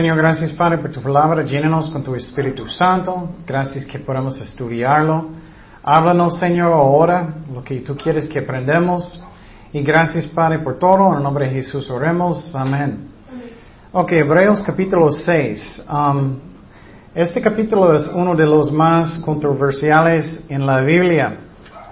[0.00, 1.42] Señor, gracias Padre por tu palabra.
[1.42, 3.34] Llénanos con tu Espíritu Santo.
[3.46, 5.26] Gracias que podamos estudiarlo.
[5.82, 9.22] Háblanos, Señor, ahora lo que tú quieres que aprendamos.
[9.74, 11.10] Y gracias, Padre, por todo.
[11.10, 12.56] En el nombre de Jesús oremos.
[12.56, 13.10] Amén.
[13.92, 15.84] Ok, Hebreos capítulo 6.
[15.92, 16.38] Um,
[17.14, 21.40] este capítulo es uno de los más controversiales en la Biblia.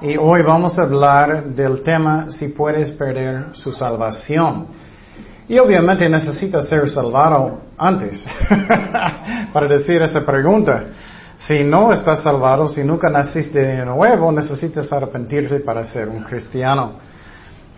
[0.00, 4.87] Y hoy vamos a hablar del tema si puedes perder su salvación.
[5.48, 8.24] Y obviamente necesitas ser salvado antes
[9.52, 10.84] para decir esa pregunta.
[11.38, 16.94] Si no estás salvado, si nunca naciste de nuevo, necesitas arrepentirte para ser un cristiano.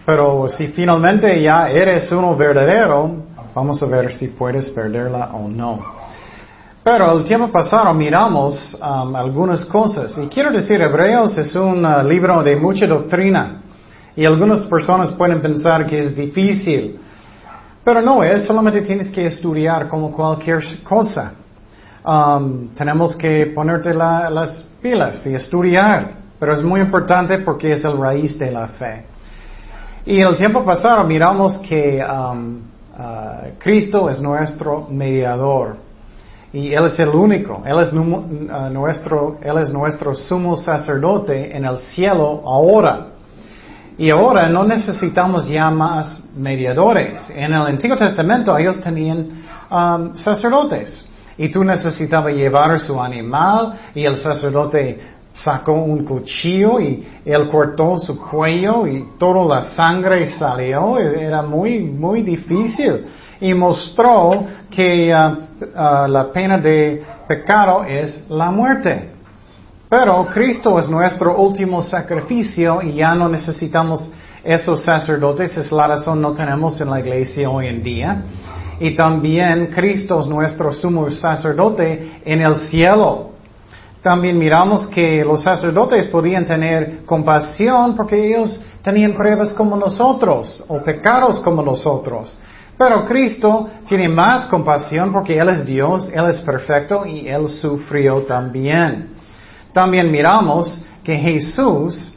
[0.04, 6.00] Pero si finalmente ya eres uno verdadero, vamos a ver si puedes perderla o no.
[6.82, 10.16] Pero el tiempo pasado miramos um, algunas cosas.
[10.18, 13.60] Y quiero decir, Hebreos es un uh, libro de mucha doctrina.
[14.16, 16.99] Y algunas personas pueden pensar que es difícil.
[17.90, 21.32] Pero no es, solamente tienes que estudiar como cualquier cosa.
[22.04, 26.12] Um, tenemos que ponerte las pilas y estudiar.
[26.38, 29.06] Pero es muy importante porque es el raíz de la fe.
[30.06, 32.60] Y el tiempo pasado miramos que um,
[32.96, 35.74] uh, Cristo es nuestro mediador.
[36.52, 37.64] Y Él es el único.
[37.66, 43.08] Él es, uh, nuestro, Él es nuestro sumo sacerdote en el cielo ahora.
[44.00, 47.28] Y ahora no necesitamos ya más mediadores.
[47.36, 51.06] En el Antiguo Testamento ellos tenían um, sacerdotes.
[51.36, 54.98] Y tú necesitabas llevar su animal y el sacerdote
[55.34, 60.98] sacó un cuchillo y él cortó su cuello y toda la sangre salió.
[60.98, 63.04] Era muy, muy difícil.
[63.38, 69.09] Y mostró que uh, Ah, la pena de pecado es la muerte.
[69.90, 74.08] Pero Cristo es nuestro último sacrificio y ya no necesitamos
[74.44, 78.22] esos sacerdotes, es la razón no tenemos en la iglesia hoy en día.
[78.78, 83.30] Y también Cristo es nuestro sumo sacerdote en el cielo.
[84.00, 90.80] También miramos que los sacerdotes podían tener compasión porque ellos tenían pruebas como nosotros o
[90.84, 92.32] pecados como nosotros.
[92.78, 98.22] Pero Cristo tiene más compasión porque Él es Dios, Él es perfecto y Él sufrió
[98.22, 99.19] también.
[99.72, 102.12] También miramos que Jesús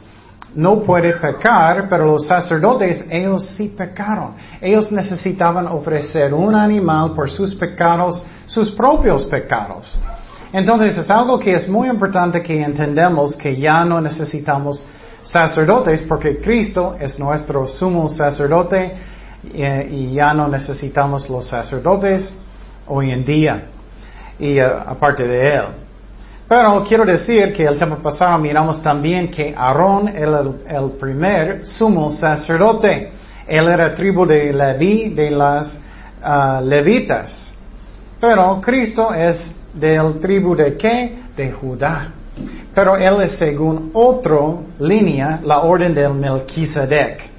[0.54, 4.34] no puede pecar, pero los sacerdotes, ellos sí pecaron.
[4.60, 9.98] Ellos necesitaban ofrecer un animal por sus pecados, sus propios pecados.
[10.52, 14.84] Entonces es algo que es muy importante que entendamos que ya no necesitamos
[15.22, 18.92] sacerdotes porque Cristo es nuestro sumo sacerdote
[19.52, 22.32] y, ya no necesitamos los sacerdotes
[22.86, 23.66] hoy en día,
[24.38, 25.64] y eh, aparte de él.
[26.48, 32.10] Pero quiero decir que el tiempo pasado miramos también que Aarón era el, primer sumo
[32.10, 33.12] sacerdote.
[33.46, 35.78] Él era tribu de Leví, de las
[36.22, 37.54] ah, levitas.
[38.20, 41.18] Pero Cristo es del tribu de qué?
[41.36, 42.12] De Judá.
[42.74, 44.38] Pero él es según otra
[44.78, 47.30] línea, la orden del Melquisedec.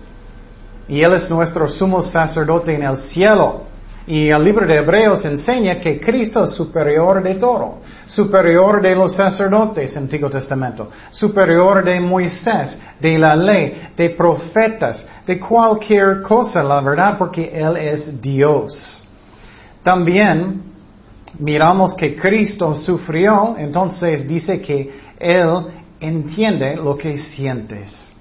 [0.88, 3.65] Y Él es nuestro sumo sacerdote en el cielo.
[4.08, 9.16] Y el libro de Hebreos enseña que Cristo es superior de todo, superior de los
[9.16, 16.82] sacerdotes, Antiguo Testamento, superior de Moisés, de la ley, de profetas, de cualquier cosa, la
[16.82, 19.04] verdad, porque Él es Dios.
[19.82, 20.62] También
[21.40, 25.66] miramos que Cristo sufrió, entonces dice que Él
[26.00, 28.15] entiende lo que sientes.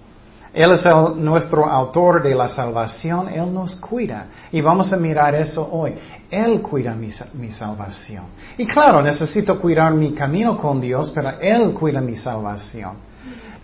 [0.54, 0.84] Él es
[1.16, 4.26] nuestro autor de la salvación, Él nos cuida.
[4.52, 5.94] Y vamos a mirar eso hoy.
[6.30, 8.24] Él cuida mi, salvación.
[8.56, 12.92] Y claro, necesito cuidar mi camino con Dios, pero Él cuida mi salvación.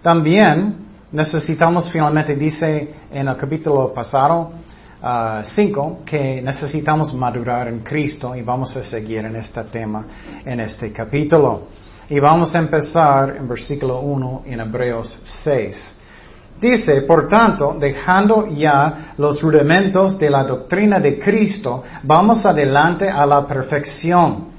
[0.03, 0.75] También
[1.12, 4.50] necesitamos finalmente, dice en el capítulo pasado,
[5.44, 10.05] 5, uh, que necesitamos madurar en Cristo y vamos a seguir en este tema,
[10.44, 11.69] en este capítulo.
[12.09, 15.97] Y vamos a empezar en versículo 1 en Hebreos 6.
[16.61, 23.25] Dice, por tanto, dejando ya los rudimentos de la doctrina de Cristo, vamos adelante a
[23.25, 24.51] la perfección.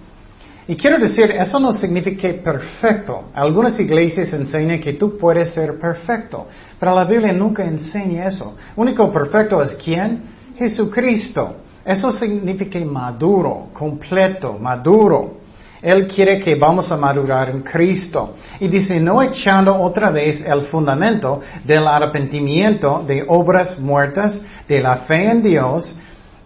[0.67, 3.25] Y quiero decir, eso no significa perfecto.
[3.33, 6.47] Algunas iglesias enseñan que tú puedes ser perfecto,
[6.79, 8.55] pero la Biblia nunca enseña eso.
[8.75, 10.23] Único perfecto es quién?
[10.57, 11.55] Jesucristo.
[11.83, 15.40] Eso significa maduro, completo, maduro.
[15.81, 18.35] Él quiere que vamos a madurar en Cristo.
[18.59, 24.97] Y dice, no echando otra vez el fundamento del arrepentimiento de obras muertas, de la
[24.97, 25.95] fe en Dios,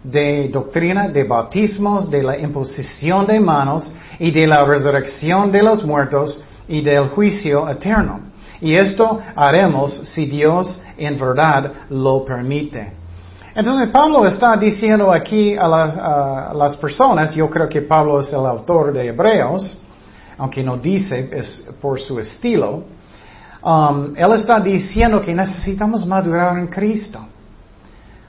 [0.02, 5.84] de doctrina de bautismos, de la imposición de manos y de la resurrección de los
[5.84, 8.20] muertos y del juicio eterno.
[8.60, 12.92] Y esto haremos si Dios en verdad lo permite.
[13.56, 18.92] Entonces Pablo está diciendo aquí a, las personas, yo creo que Pablo es el autor
[18.92, 19.80] de Hebreos,
[20.36, 22.84] aunque no dice, es por su estilo,
[23.62, 27.18] um, él está diciendo que necesitamos madurar en Cristo.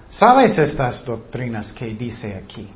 [0.10, 2.70] ¿Sabes estas doctrinas que dice aquí?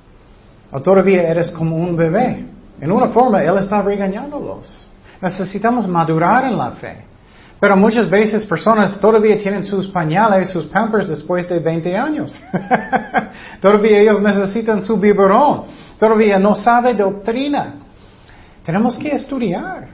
[0.73, 2.45] O todavía eres como un bebé.
[2.81, 4.85] En una forma, Él está regañándolos.
[5.21, 7.10] Necesitamos madurar en la fe.
[7.61, 12.33] Pero muchas veces personas todavía tienen sus pañales, sus pampers después de 20 años.
[13.61, 15.65] todavía ellos necesitan su biberón.
[15.99, 17.75] Todavía no sabe doctrina.
[18.65, 19.89] Tenemos que estudiar.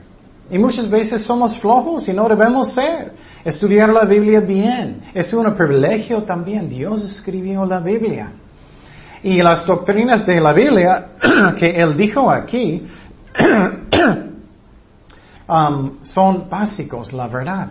[0.50, 3.12] Y muchas veces somos flojos y no debemos ser.
[3.44, 5.02] Estudiar la Biblia bien.
[5.12, 6.70] Es un privilegio también.
[6.70, 8.30] Dios escribió la Biblia.
[9.22, 11.08] Y las doctrinas de la Biblia
[11.58, 12.86] que él dijo aquí
[15.48, 17.68] um, son básicos, la verdad.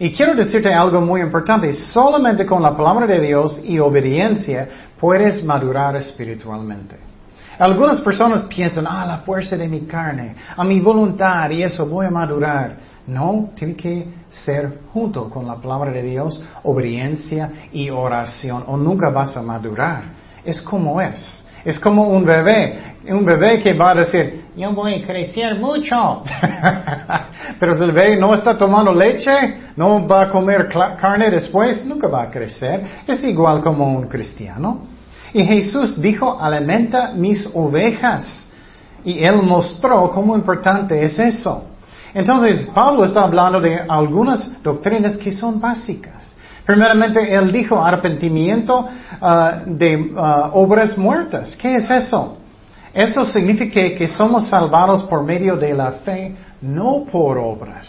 [0.00, 1.72] Y quiero decirte algo muy importante.
[1.72, 4.68] Solamente con la palabra de Dios y obediencia
[5.00, 6.96] puedes madurar espiritualmente.
[7.58, 12.06] Algunas personas piensan, ah, la fuerza de mi carne, a mi voluntad y eso voy
[12.06, 12.76] a madurar.
[13.08, 19.10] No, tiene que ser junto con la palabra de Dios, obediencia y oración, o nunca
[19.10, 20.02] vas a madurar.
[20.44, 21.44] Es como es.
[21.64, 22.78] Es como un bebé.
[23.08, 26.22] Un bebé que va a decir, yo voy a crecer mucho.
[27.58, 29.30] Pero si el bebé no está tomando leche,
[29.76, 32.84] no va a comer carne después, nunca va a crecer.
[33.06, 34.86] Es igual como un cristiano.
[35.32, 38.44] Y Jesús dijo, alimenta mis ovejas.
[39.04, 41.64] Y él mostró cómo importante es eso.
[42.14, 46.17] Entonces, Pablo está hablando de algunas doctrinas que son básicas.
[46.68, 48.86] Primeramente, él dijo arrepentimiento
[49.22, 51.56] ah, de ah, obras muertas.
[51.56, 52.36] ¿Qué es eso?
[52.92, 57.88] Eso significa que somos salvados por medio de la fe, no por obras.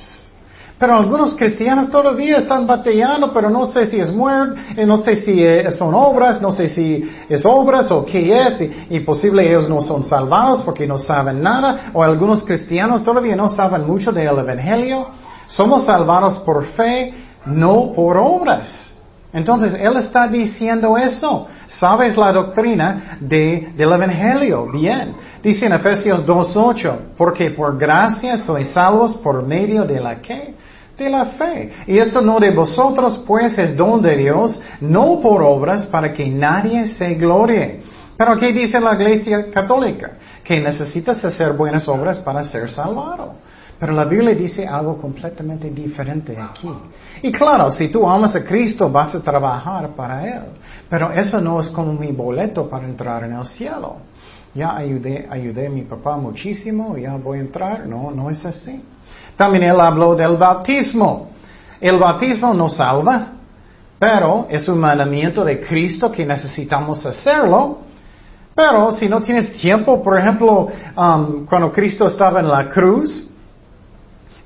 [0.78, 5.18] Pero algunos cristianos todavía están batallando, pero no sé si es muerte, eh, no sé
[5.18, 9.46] si eh, son obras, no sé si es obras o qué es, y, y posible
[9.46, 14.14] ellos no son salvados porque no saben nada, o algunos cristianos todavía no saben mucho
[14.14, 15.08] del Evangelio.
[15.48, 17.12] Somos salvados por fe,
[17.46, 18.90] no por obras.
[19.32, 21.48] Entonces, Él está diciendo eso.
[21.68, 24.68] ¿Sabes la doctrina de, del Evangelio?
[24.72, 25.16] Bien.
[25.44, 30.56] Dice en Efesios 2.8, porque por gracia sois salvos por medio de la que?
[30.98, 31.72] De la fe.
[31.88, 36.28] Y esto no de vosotros, pues es don de Dios, no por obras para que
[36.28, 37.82] nadie se glorie.
[38.18, 40.12] Pero ¿qué dice la Iglesia Católica?
[40.44, 43.36] Que necesitas hacer buenas obras para ser salvado.
[43.80, 46.70] Pero la Biblia dice algo completamente diferente aquí.
[47.22, 50.44] Y claro, si tú amas a Cristo, vas a trabajar para Él.
[50.90, 53.98] Pero eso no es como mi boleto para entrar en el cielo.
[54.54, 57.88] Ya ayudé, ayudé a mi papá muchísimo, ya voy a entrar.
[57.88, 58.84] No, no es así.
[59.38, 61.30] También Él habló del bautismo.
[61.80, 63.28] El bautismo no salva,
[63.98, 67.78] pero es un mandamiento de Cristo que necesitamos hacerlo.
[68.54, 70.68] Pero si no tienes tiempo, por ejemplo,
[70.98, 73.29] um, cuando Cristo estaba en la cruz,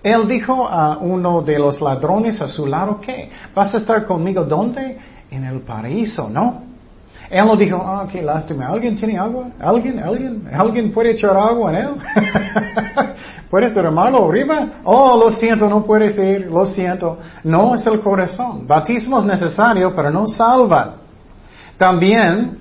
[0.03, 3.29] él dijo a uno de los ladrones a su lado, ¿qué?
[3.55, 4.97] ¿Vas a estar conmigo dónde?
[5.31, 6.61] En el paraíso, ¿no?
[7.29, 9.47] Él no dijo, ah, qué lástima, ¿alguien tiene agua?
[9.59, 9.97] ¿Alguien?
[9.99, 10.47] ¿Alguien?
[10.53, 11.89] ¿Alguien puede echar agua en él?
[13.49, 14.67] ¿Puedes derramarlo arriba?
[14.83, 17.19] Oh, lo siento, no puedes ir, lo siento.
[17.43, 18.67] No es el corazón.
[18.67, 20.95] Bautismo es necesario, pero no salva.
[21.77, 22.57] También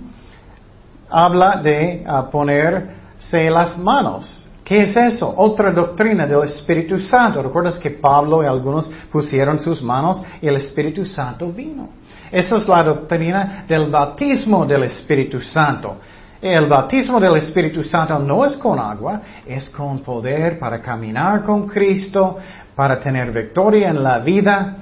[1.10, 4.48] habla de ah, ponerse las manos.
[4.72, 5.34] ¿Qué es eso?
[5.36, 7.42] Otra doctrina del Espíritu Santo.
[7.42, 11.90] ¿Recuerdas que Pablo y algunos pusieron sus manos y el Espíritu Santo vino?
[12.30, 15.98] Esa es la doctrina del bautismo del Espíritu Santo.
[16.40, 21.68] El bautismo del Espíritu Santo no es con agua, es con poder para caminar con
[21.68, 22.38] Cristo,
[22.74, 24.76] para tener victoria en la vida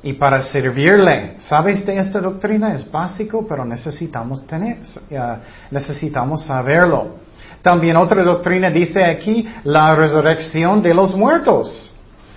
[0.00, 1.38] y para servirle.
[1.40, 2.72] ¿Sabes de esta doctrina?
[2.72, 4.78] Es básico, pero necesitamos tener,
[5.10, 5.16] uh,
[5.72, 7.23] necesitamos saberlo.
[7.64, 11.90] También otra doctrina dice aquí la resurrección de los muertos.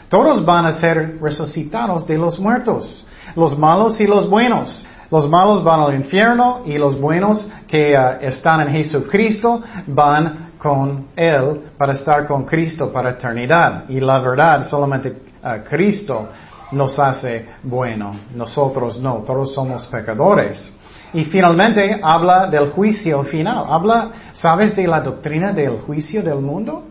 [0.07, 3.05] Todos van a ser resucitados de los muertos,
[3.36, 4.86] los malos y los buenos.
[5.12, 11.07] Los malos van al infierno y los buenos que uh, están en Jesucristo van con
[11.13, 13.84] Él para estar con Cristo para eternidad.
[13.89, 15.10] Y la verdad, solamente
[15.43, 16.29] uh, Cristo
[16.72, 20.76] nos hace bueno, nosotros no, todos somos pecadores.
[21.14, 23.66] Y finalmente habla del juicio final.
[23.70, 26.84] Habla, ¿sabes de la doctrina del juicio del mundo?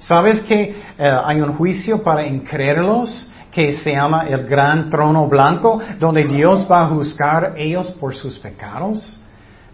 [0.00, 5.80] ¿Sabes que eh, hay un juicio para incrédulos que se llama el gran trono blanco,
[6.00, 9.20] donde Dios va a juzgar ellos por sus pecados?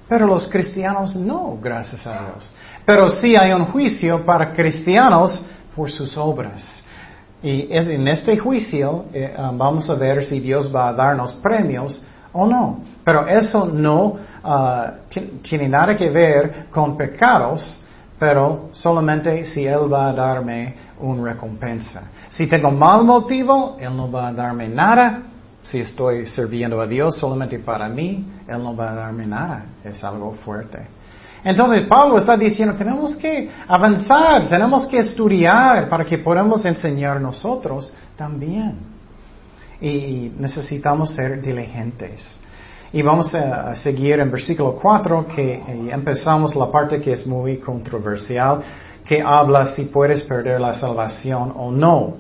[0.09, 2.51] Pero los cristianos no, gracias a Dios.
[2.85, 5.43] Pero sí hay un juicio para cristianos
[5.75, 6.63] por sus obras.
[7.43, 12.03] Y es en este juicio eh, vamos a ver si Dios va a darnos premios
[12.33, 12.81] ¿O no?
[13.09, 14.97] Pero eso no ah,
[15.41, 17.81] tiene nada que ver con pecados,
[18.19, 22.03] pero solamente si Él va a darme una recompensa.
[22.29, 25.23] Si tengo mal motivo, Él no va a darme nada.
[25.63, 29.65] Si estoy sirviendo a Dios solamente para mí, Él no va a darme nada.
[29.83, 30.79] Es algo fuerte.
[31.43, 37.91] Entonces Pablo está diciendo, tenemos que avanzar, tenemos que estudiar para que podamos enseñar nosotros
[38.19, 38.77] también.
[39.81, 42.39] Y necesitamos ser diligentes.
[42.91, 47.59] Y vamos a seguir en versículo 4, que eh, empezamos la parte que es muy
[47.59, 48.63] controversial,
[49.05, 52.15] que habla si puedes perder la salvación o no.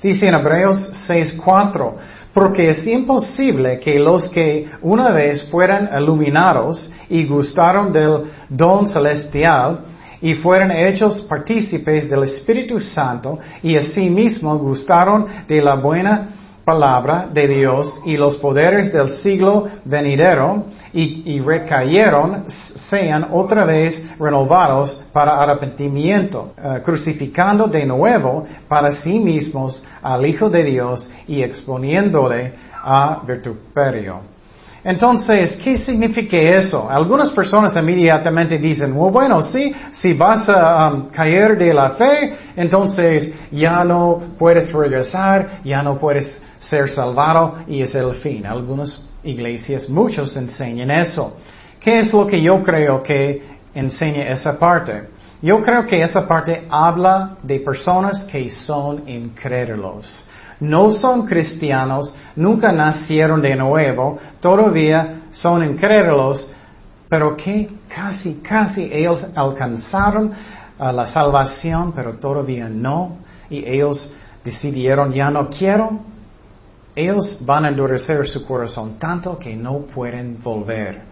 [0.00, 0.78] Dice en Hebreos
[1.08, 1.92] 6.4,
[2.32, 9.80] porque es imposible que los que una vez fueran iluminados y gustaron del don celestial
[10.22, 16.28] y fueron hechos partícipes del Espíritu Santo y asimismo gustaron de la buena
[16.64, 22.44] palabra de Dios y los poderes del siglo venidero y, recayeron,
[22.88, 30.48] sean otra vez renovados para arrepentimiento, eh, crucificando de nuevo para sí mismos al Hijo
[30.48, 32.52] de Dios y exponiéndole
[32.82, 34.34] a vituperio.
[34.84, 36.88] Entonces, ¿qué significa eso?
[36.90, 43.32] Algunas personas inmediatamente dicen, bueno, sí, si vas a um, caer de la fe, entonces
[43.50, 48.46] ya no puedes regresar, ya no puedes ser salvado y es el fin.
[48.46, 51.36] Algunas iglesias, muchos enseñan eso.
[51.80, 53.42] ¿Qué es lo que yo creo que
[53.74, 55.08] enseña esa parte?
[55.42, 60.26] Yo creo que esa parte habla de personas que son incrédulos.
[60.60, 66.50] No son cristianos, nunca nacieron de nuevo, todavía son incrédulos,
[67.08, 70.32] pero que casi, casi ellos alcanzaron
[70.78, 73.18] uh, la salvación, pero todavía no.
[73.50, 74.10] Y ellos
[74.42, 76.00] decidieron, ya no quiero,
[76.96, 81.02] ellos van a endurecer su corazón tanto que no pueden volver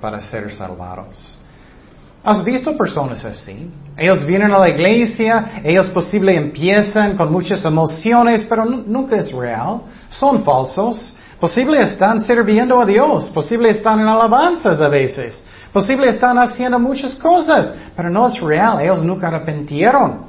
[0.00, 1.38] para ser salvados.
[2.24, 3.70] ¿Has visto personas así?
[3.96, 9.82] Ellos vienen a la iglesia, ellos posible empiezan con muchas emociones, pero nunca es real.
[10.10, 11.16] Son falsos.
[11.40, 15.40] Posible están sirviendo a Dios, posible están en alabanzas a veces,
[15.72, 18.80] posible están haciendo muchas cosas, pero no es real.
[18.80, 20.27] Ellos nunca arrepentieron.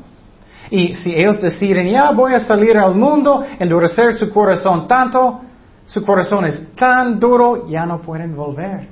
[0.72, 5.42] Y si ellos deciden, ya voy a salir al mundo, endurecer su corazón tanto,
[5.86, 8.88] su corazón es tan duro, ya no pueden volver.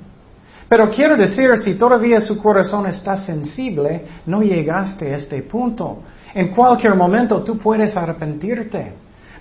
[0.68, 6.00] Pero quiero decir, si todavía su corazón está sensible, no llegaste a este punto.
[6.34, 8.92] En cualquier momento tú puedes arrepentirte.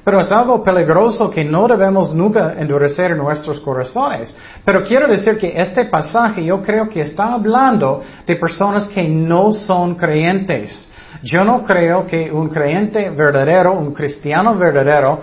[0.06, 4.34] Pero es algo peligroso que no debemos nunca endurecer nuestros corazones.
[4.64, 9.52] Pero quiero decir que este pasaje yo creo que está hablando de personas que no
[9.52, 10.88] son creyentes.
[11.24, 15.20] Yo no creo que un creyente verdadero, un cristiano verdadero,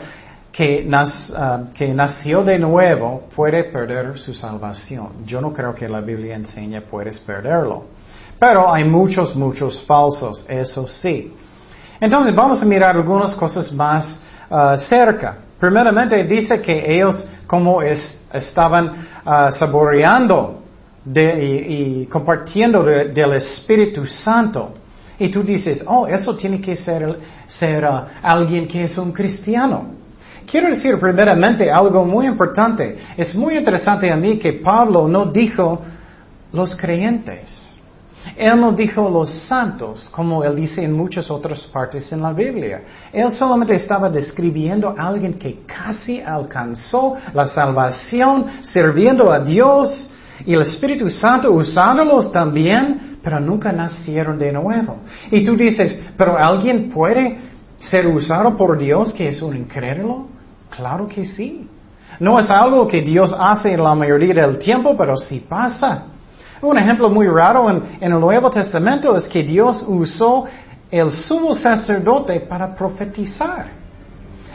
[0.52, 0.88] que,
[1.36, 5.24] ah, que, nació de nuevo puede perder su salvación.
[5.24, 7.84] Yo no creo que la Biblia enseñe puedes perderlo.
[8.38, 11.34] Pero hay muchos, muchos falsos, eso sí.
[12.00, 14.18] Entonces vamos a mirar algunas cosas más
[14.50, 15.38] ah, cerca.
[15.58, 20.62] Primeramente dice que ellos como estaban uh, saboreando
[21.06, 24.74] y, compartiendo del Espíritu Santo.
[25.18, 29.86] Y tú dices, oh, eso tiene que ser, ser uh, alguien que es un cristiano.
[30.50, 32.98] Quiero decir primeramente algo muy importante.
[33.16, 35.80] Es muy interesante a mí que Pablo no dijo
[36.52, 37.64] los creyentes.
[38.36, 42.82] Él no dijo los santos, como él dice en muchas otras partes en la Biblia.
[43.12, 50.10] Él solamente estaba describiendo a alguien que casi alcanzó la salvación, sirviendo a Dios
[50.46, 54.98] y el Espíritu Santo usándolos también pero nunca nacieron de nuevo.
[55.30, 57.38] Y tú dices, pero alguien puede
[57.78, 60.26] ser usado por Dios que es un incrédulo?
[60.68, 61.66] Claro que sí.
[62.20, 66.04] No es algo que Dios hace la mayoría del tiempo, pero sí pasa.
[66.60, 70.44] Un ejemplo muy raro en, en el Nuevo Testamento es que Dios usó
[70.90, 73.66] el sumo sacerdote para profetizar.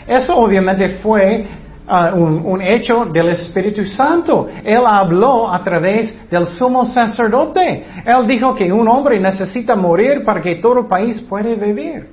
[0.07, 1.48] Eso obviamente fue
[1.89, 4.48] Uh, un, hecho del Espíritu Santo.
[4.63, 7.84] Él habló a través del sumo sacerdote.
[8.05, 12.08] Él dijo que un hombre necesita morir para que todo el país pueda vivir.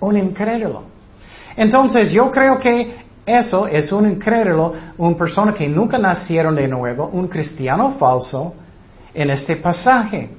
[0.00, 0.84] Un incrédulo.
[1.54, 2.94] Entonces yo creo que
[3.26, 8.54] eso es un incrédulo, una persona que nunca nacieron de nuevo, un cristiano falso
[9.12, 10.30] en este pasaje.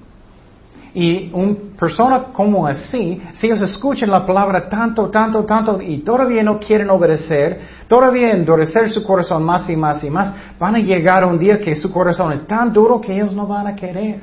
[0.96, 6.42] Y una persona como así, si ellos escuchan la palabra tanto, tanto, tanto y todavía
[6.42, 11.26] no quieren obedecer, todavía endurecer su corazón más y más y más, van a llegar
[11.26, 14.22] un día que su corazón es tan duro que ellos no van a querer.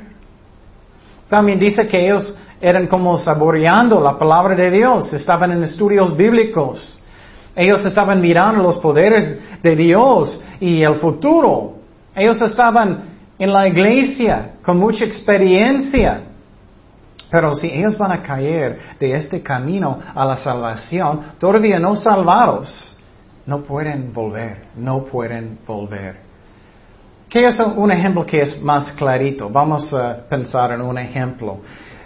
[1.29, 6.99] También dice que ellos eran como saboreando la palabra de Dios, estaban en estudios bíblicos.
[7.55, 11.75] Ellos estaban mirando los poderes de Dios y el futuro.
[12.17, 13.05] Ellos estaban
[13.39, 16.32] en la iglesia con mucha experiencia.
[17.33, 22.99] Pero si ellos van a caer de este camino a la salvación, todavía no salvados,
[23.47, 26.17] no pueden volver, no pueden volver.
[27.31, 29.49] ¿Qué es un ejemplo que es más clarito?
[29.49, 31.61] Vamos a pensar en un ejemplo.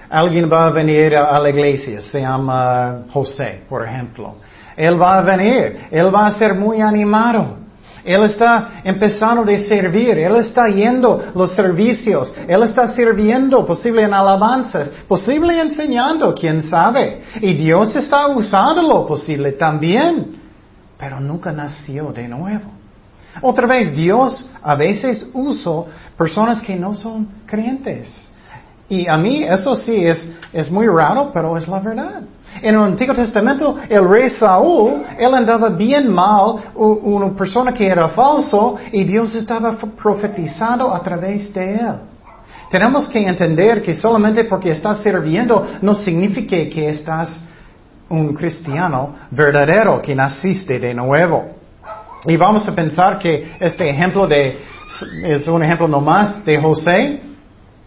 [0.08, 4.36] Alguien va a venir a la iglesia, se llama José, por ejemplo.
[4.76, 7.65] Él va a venir, él va a ser muy animado.
[8.06, 14.14] Él está empezando de servir, Él está yendo los servicios, Él está sirviendo, posible en
[14.14, 17.24] alabanzas, posible enseñando, quién sabe.
[17.40, 20.40] Y Dios está usándolo, posible también.
[20.96, 22.70] Pero nunca nació de nuevo.
[23.42, 25.84] Otra vez, Dios a veces usa
[26.16, 28.08] personas que no son creyentes.
[28.88, 32.22] Y a mí eso sí es, es muy raro, pero es la verdad.
[32.62, 38.08] En el Antiguo Testamento, el rey Saúl, él andaba bien mal, una persona que era
[38.08, 41.94] falso, y Dios estaba profetizando a través de él.
[42.70, 47.28] Tenemos que entender que solamente porque estás sirviendo no significa que estás
[48.08, 51.44] un cristiano verdadero, que naciste de nuevo.
[52.26, 54.58] Y vamos a pensar que este ejemplo de,
[55.24, 57.20] es un ejemplo nomás de José.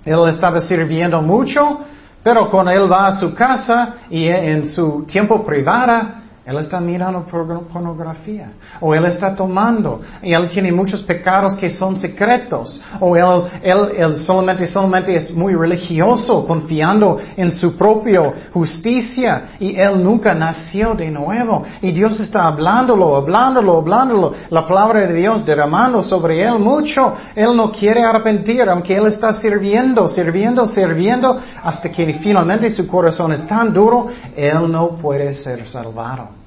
[0.05, 1.81] Él estaba sirviendo mucho,
[2.23, 6.09] pero cuando él va a su casa y en su tiempo privado,
[6.49, 7.25] él está mirando
[7.71, 8.53] pornografía.
[8.81, 10.01] O él está tomando.
[10.23, 12.81] Y él tiene muchos pecados que son secretos.
[12.99, 19.49] O él, él, solamente, solamente es muy religioso, confiando en su propia justicia.
[19.59, 21.63] Y él nunca nació de nuevo.
[21.83, 24.33] Y Dios está hablándolo, hablándolo, hablándolo.
[24.49, 27.13] La palabra de Dios derramando sobre él mucho.
[27.35, 33.33] Él no quiere arrepentir, aunque él está sirviendo, sirviendo, sirviendo, hasta que finalmente su corazón
[33.33, 36.38] es tan duro, él no puede ser salvado.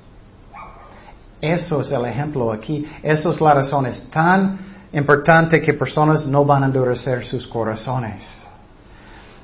[1.42, 2.86] Eso es el ejemplo aquí.
[3.02, 3.86] Eso es la razón.
[3.86, 4.58] Es tan
[4.92, 8.24] importante que personas no van a endurecer sus corazones.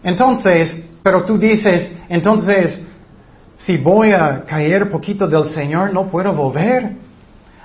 [0.05, 2.81] Entonces, pero tú dices, entonces,
[3.57, 6.93] si voy a caer poquito del Señor, no puedo volver.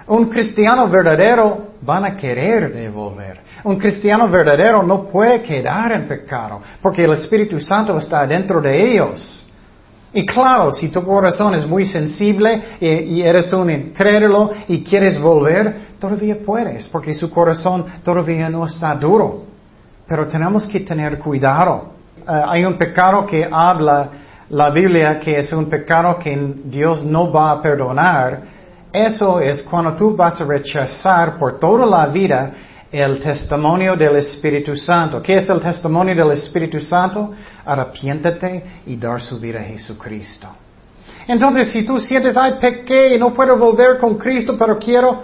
[0.07, 3.39] Un cristiano verdadero van a querer devolver.
[3.63, 8.93] Un cristiano verdadero no puede quedar en pecado, porque el Espíritu Santo está dentro de
[8.93, 9.42] ellos.
[10.13, 15.95] Y claro, si tu corazón es muy sensible y, eres un incrédulo y quieres volver,
[15.99, 19.43] todavía puedes, porque su corazón todavía no está duro.
[20.07, 21.93] Pero tenemos que tener cuidado.
[22.17, 24.09] Eh, hay un pecado que habla
[24.49, 28.41] la Biblia que es un pecado que Dios no va a perdonar.
[28.91, 32.51] Eso es cuando tú vas a rechazar por toda la vida
[32.93, 35.19] el testimonio del Espíritu Santo.
[35.19, 37.33] ¿Qué es el testimonio del Espíritu Santo?
[37.65, 40.47] Arrepiéntete y dar su vida a Jesucristo.
[41.27, 45.23] Entonces, si tú sientes, ay, pequé y no puedo volver con Cristo, pero quiero,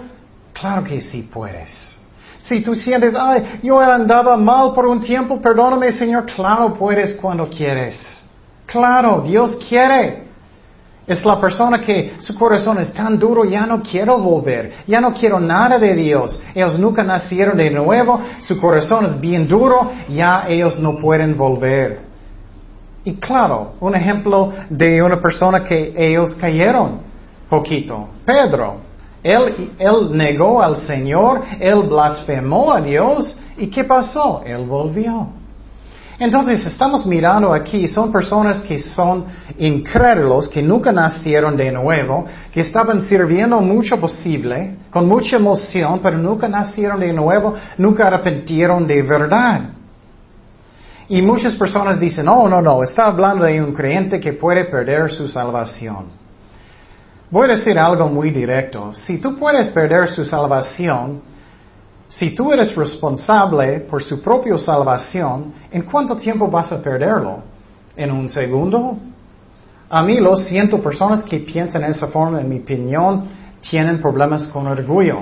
[0.52, 1.96] claro que sí puedes.
[2.38, 7.48] Si tú sientes, ay, yo andaba mal por un tiempo, perdóname, Señor, claro puedes cuando
[7.48, 8.00] quieres.
[8.66, 10.29] Claro, Dios quiere.
[11.10, 15.12] Es la persona que su corazón es tan duro, ya no quiero volver, ya no
[15.12, 16.40] quiero nada de Dios.
[16.54, 21.98] Ellos nunca nacieron de nuevo, su corazón es bien duro, ya ellos no pueden volver.
[23.02, 27.00] Y claro, un ejemplo de una persona que ellos cayeron
[27.48, 28.76] poquito, Pedro.
[29.24, 34.42] Él, él negó al Señor, él blasfemó a Dios, ¿y qué pasó?
[34.46, 35.39] Él volvió.
[36.20, 39.24] Entonces estamos mirando aquí, son personas que son
[39.56, 46.18] incrédulos, que nunca nacieron de nuevo, que estaban sirviendo mucho posible, con mucha emoción, pero
[46.18, 49.62] nunca nacieron de nuevo, nunca arrepentieron de verdad.
[51.08, 55.10] Y muchas personas dicen, oh, no, no, está hablando de un creyente que puede perder
[55.10, 56.04] su salvación.
[57.30, 58.92] Voy a decir algo muy directo.
[58.92, 61.22] Si tú puedes perder su salvación,
[62.10, 67.38] si tú eres responsable por su propia salvación, ¿en cuánto tiempo vas a perderlo?
[67.96, 68.98] ¿En un segundo?
[69.88, 73.26] A mí lo siento, personas que piensan de esa forma, en mi opinión,
[73.60, 75.20] tienen problemas con orgullo.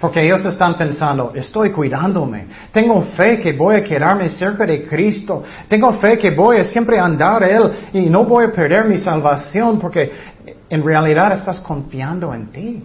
[0.00, 5.42] Porque ellos están pensando, estoy cuidándome, tengo fe que voy a quedarme cerca de Cristo,
[5.68, 9.78] tengo fe que voy a siempre andar Él y no voy a perder mi salvación
[9.78, 10.10] porque
[10.70, 12.84] en realidad estás confiando en ti,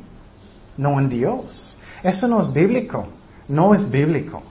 [0.77, 1.77] no en Dios.
[2.03, 3.07] Eso no es bíblico.
[3.47, 4.41] No es bíblico.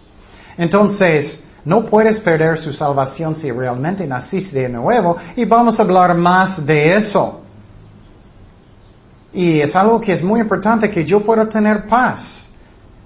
[0.57, 6.15] Entonces, no puedes perder su salvación si realmente naciste de nuevo y vamos a hablar
[6.15, 7.41] más de eso.
[9.33, 12.47] Y es algo que es muy importante que yo pueda tener paz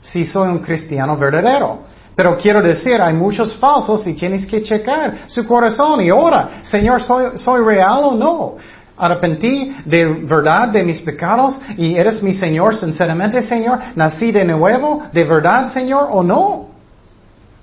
[0.02, 1.80] si soy un cristiano verdadero.
[2.14, 7.00] Pero quiero decir, hay muchos falsos y tienes que checar su corazón y ora, Señor,
[7.00, 8.56] ¿soy, soy real o no?
[8.98, 15.02] Arrepentí de verdad de mis pecados y eres mi Señor sinceramente, Señor, nací de nuevo,
[15.12, 16.68] de verdad, Señor, o no.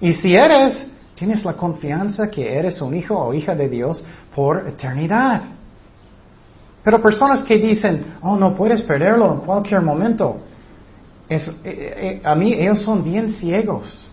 [0.02, 4.68] Y si eres, tienes la confianza que eres un hijo o hija de Dios por
[4.68, 5.42] eternidad.
[6.84, 10.38] Pero personas que dicen, oh, no puedes perderlo en cualquier momento,
[11.28, 14.12] eh, eh, a mí ellos son bien ciegos.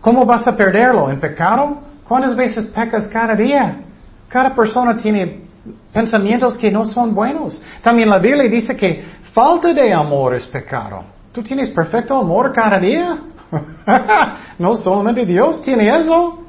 [0.00, 1.10] ¿Cómo vas a perderlo?
[1.10, 1.78] ¿En pecado?
[2.06, 3.80] ¿Cuántas veces pecas cada día?
[4.28, 5.45] Cada persona tiene
[5.92, 7.60] pensamientos que no son buenos.
[7.82, 11.04] También la Biblia dice que falta de amor es pecado.
[11.32, 13.18] ¿Tú tienes perfecto amor cada día?
[14.58, 16.42] no solamente Dios tiene eso.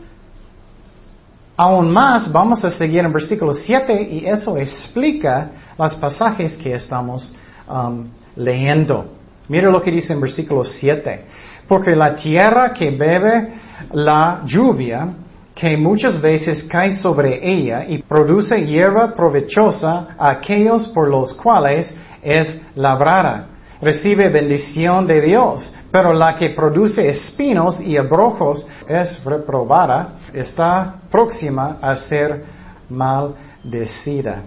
[1.56, 7.36] Aún más, vamos a seguir en versículo 7 y eso explica los pasajes que estamos
[7.68, 9.14] um, leyendo.
[9.48, 11.26] Mira lo que dice en versículo 7.
[11.68, 13.54] Porque la tierra que bebe
[13.92, 15.10] la lluvia,
[15.58, 21.92] que muchas veces cae sobre ella y produce hierba provechosa a aquellos por los cuales
[22.22, 23.48] es labrada,
[23.82, 25.74] recibe bendición de Dios.
[25.92, 32.44] Pero la que produce espinos y abrojos es reprobada, está próxima a ser
[32.88, 34.44] maldecida.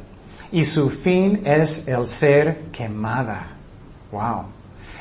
[0.52, 3.48] Y su fin es el ser quemada.
[4.12, 4.44] Wow.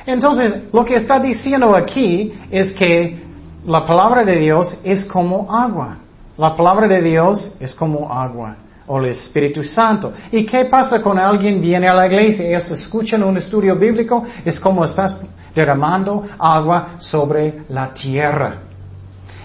[0.06, 3.29] Entonces, lo que está diciendo aquí es que
[3.66, 5.98] la palabra de Dios es como agua.
[6.36, 10.12] La palabra de Dios es como agua o el Espíritu Santo.
[10.32, 12.48] ¿Y qué pasa cuando alguien viene a la iglesia?
[12.48, 15.20] Ellos escuchan un estudio bíblico, es como estás
[15.54, 18.54] derramando agua sobre la tierra.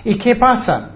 [0.04, 0.92] ¿Y qué pasa?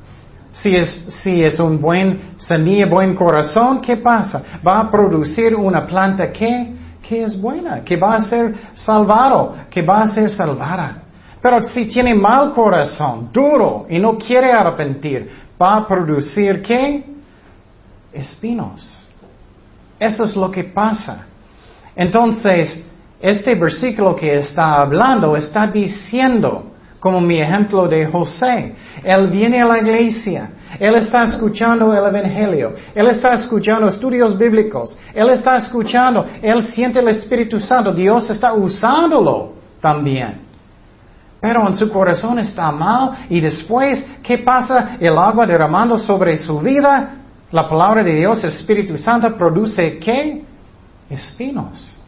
[0.51, 0.89] Si es,
[1.21, 4.41] si es un buen semilla, buen corazón, ¿qué pasa?
[4.65, 6.73] Va a producir una planta que,
[7.07, 11.03] que es buena, que va a ser salvado, que va a ser salvada.
[11.41, 15.29] Pero si tiene mal corazón, duro, y no quiere arrepentir,
[15.61, 17.05] va a producir qué?
[18.11, 19.07] Espinos.
[19.97, 21.25] Eso es lo que pasa.
[21.95, 22.83] Entonces,
[23.21, 29.65] este versículo que está hablando está diciendo, como mi ejemplo de José, él viene a
[29.65, 36.25] la iglesia, él está escuchando el Evangelio, él está escuchando estudios bíblicos, él está escuchando,
[36.41, 40.48] él siente el Espíritu Santo, Dios está usándolo también.
[41.41, 44.97] Pero en su corazón está mal y después, ¿qué pasa?
[44.99, 47.15] El agua derramando sobre su vida,
[47.51, 50.43] la palabra de Dios, Espíritu Santo, produce qué?
[51.09, 51.99] Espinos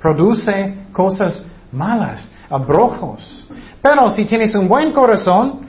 [0.00, 3.48] produce cosas malas, abrojos.
[3.80, 5.60] Pero si tienes un buen corazón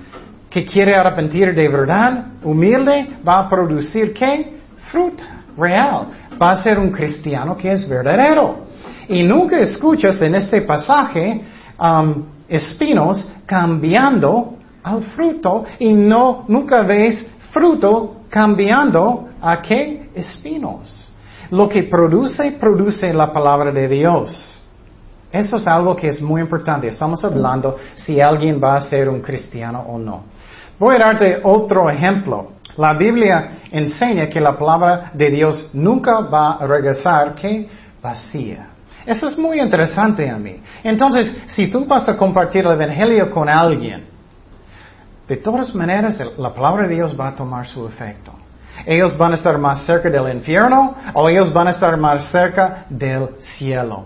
[0.50, 4.60] que quiere arrepentir de verdad, humilde, va a producir qué?
[4.92, 6.08] Fruta real.
[6.42, 8.66] Va a ser un cristiano que es verdadero.
[9.08, 11.42] Y nunca escuchas en este pasaje
[11.80, 21.14] um, espinos cambiando al fruto y no nunca ves fruto cambiando a qué espinos.
[21.50, 24.62] Lo que produce, produce la palabra de Dios.
[25.32, 26.88] Eso es algo que es muy importante.
[26.88, 30.24] Estamos hablando si alguien va a ser un cristiano o no.
[30.78, 32.52] Voy a darte otro ejemplo.
[32.78, 37.70] La Biblia enseña que la palabra de Dios nunca va a regresar que
[38.02, 38.71] vacía.
[39.06, 40.62] Eso es muy interesante a mí.
[40.84, 44.06] Entonces, si tú vas a compartir el Evangelio con alguien,
[45.28, 48.34] de todas maneras la palabra de Dios va a tomar su efecto
[48.86, 52.86] ellos van a estar más cerca del infierno o ellos van a estar más cerca
[52.90, 54.06] del cielo.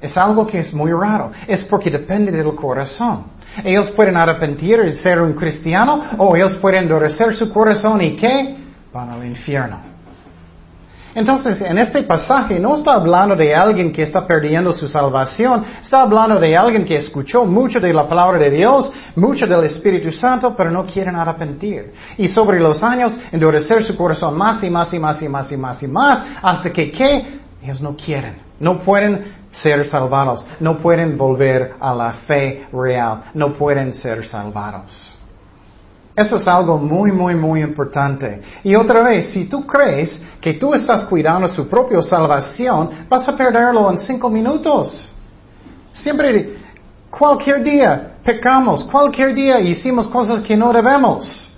[0.00, 1.30] Es algo que es muy raro.
[1.46, 3.24] Es porque depende del corazón.
[3.64, 8.56] Ellos pueden arrepentir y ser un cristiano o ellos pueden endurecer su corazón y ¿qué?
[8.92, 9.89] Van al infierno.
[11.14, 16.02] Entonces, en este pasaje no está hablando de alguien que está perdiendo su salvación, está
[16.02, 20.54] hablando de alguien que escuchó mucho de la palabra de Dios, mucho del Espíritu Santo,
[20.56, 21.92] pero no quieren arrepentir.
[22.16, 25.56] Y sobre los años, endurecer su corazón más y más y más y más y
[25.56, 27.40] más y más, hasta que ¿qué?
[27.62, 33.52] Ellos no quieren, no pueden ser salvados, no pueden volver a la fe real, no
[33.52, 35.19] pueden ser salvados.
[36.20, 38.42] Eso es algo muy, muy, muy importante.
[38.62, 43.34] Y otra vez, si tú crees que tú estás cuidando su propia salvación, vas a
[43.34, 45.10] perderlo en cinco minutos.
[45.94, 46.58] Siempre,
[47.10, 51.56] cualquier día pecamos, cualquier día hicimos cosas que no debemos.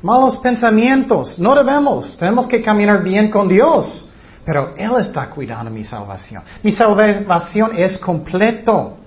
[0.00, 2.16] Malos pensamientos, no debemos.
[2.16, 4.08] Tenemos que caminar bien con Dios.
[4.42, 6.42] Pero Él está cuidando mi salvación.
[6.62, 8.99] Mi salvación es completo.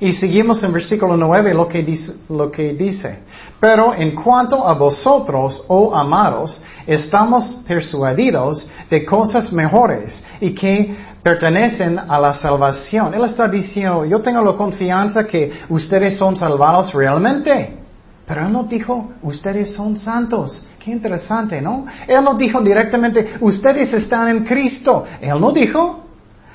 [0.00, 3.20] Y seguimos en versículo 9 lo que, dice, lo que dice.
[3.58, 11.98] Pero en cuanto a vosotros, oh amados, estamos persuadidos de cosas mejores y que pertenecen
[11.98, 13.14] a la salvación.
[13.14, 17.78] Él está diciendo, yo tengo la confianza que ustedes son salvados realmente.
[18.26, 20.62] Pero Él no dijo, ustedes son santos.
[20.78, 21.86] Qué interesante, ¿no?
[22.06, 25.04] Él no dijo directamente, ustedes están en Cristo.
[25.20, 26.04] Él no dijo.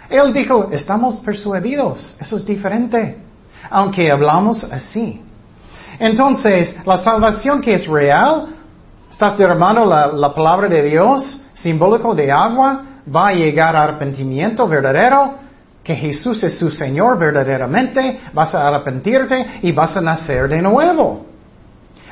[0.10, 2.15] Él dijo, estamos persuadidos.
[2.19, 3.31] Eso es diferente
[3.69, 5.21] aunque hablamos así.
[6.00, 8.47] Entonces, la salvación que es real,
[9.10, 12.82] estás derramando la, la palabra de Dios, simbólico de agua,
[13.13, 15.36] va a llegar a arrepentimiento verdadero,
[15.84, 21.26] que Jesús es su Señor verdaderamente, vas a arrepentirte y vas a nacer de nuevo.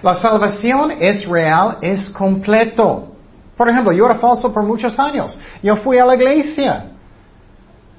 [0.01, 3.09] La salvación es real, es completo.
[3.55, 5.37] Por ejemplo, yo era falso por muchos años.
[5.61, 6.85] Yo fui a la iglesia.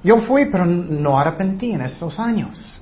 [0.02, 2.79] Yo fui, pero no arrepentí en esos años.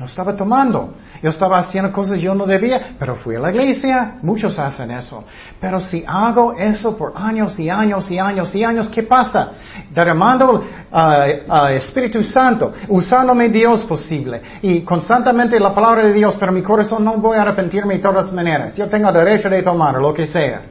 [0.00, 0.94] No estaba tomando.
[1.22, 4.16] Yo estaba haciendo cosas que yo no debía, pero fui a la iglesia.
[4.22, 5.24] Muchos hacen eso.
[5.60, 9.52] Pero si hago eso por años y años y años y años, ¿qué pasa?
[9.90, 16.62] Derramando al Espíritu Santo, usándome Dios posible y constantemente la palabra de Dios, pero mi
[16.62, 18.74] corazón no voy a arrepentirme de todas maneras.
[18.74, 20.62] Yo tengo derecho de tomar lo que sea.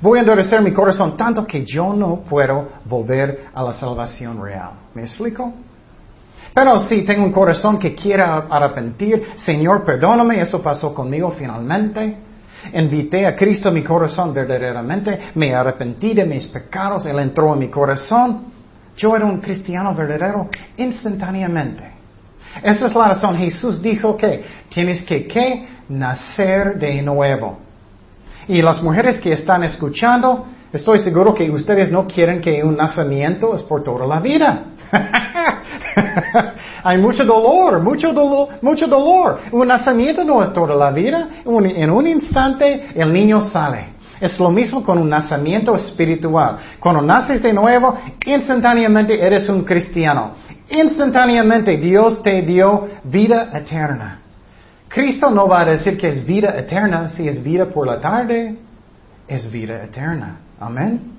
[0.00, 4.70] Voy a endurecer mi corazón tanto que yo no puedo volver a la salvación real.
[4.94, 5.52] ¿Me explico?
[6.54, 12.16] Pero si tengo un corazón que quiera arrepentir, Señor, perdóname, eso pasó conmigo finalmente.
[12.72, 17.60] Invité a Cristo a mi corazón verdaderamente, me arrepentí de mis pecados, Él entró en
[17.60, 18.46] mi corazón.
[18.96, 21.98] Yo era un cristiano verdadero instantáneamente.
[22.62, 23.36] Esa es la razón.
[23.36, 25.68] Jesús dijo que tienes que ¿qué?
[25.88, 27.58] nacer de nuevo.
[28.48, 33.54] Y las mujeres que están escuchando, estoy seguro que ustedes no quieren que un nacimiento
[33.54, 34.64] es por toda la vida.
[36.84, 39.40] Hay mucho dolor, mucho dolor, mucho dolor.
[39.52, 41.28] Un nacimiento no es toda la vida.
[41.44, 43.98] en un instante el niño sale.
[44.20, 46.56] Es lo mismo con un nacimiento espiritual.
[46.80, 50.32] Cuando naces de nuevo, instantáneamente eres un cristiano.
[50.70, 54.20] Instantáneamente Dios te dio vida eterna.
[54.88, 58.56] Cristo no va a decir que es vida eterna si es vida por la tarde.
[59.28, 60.40] Es vida eterna.
[60.58, 61.17] Amén.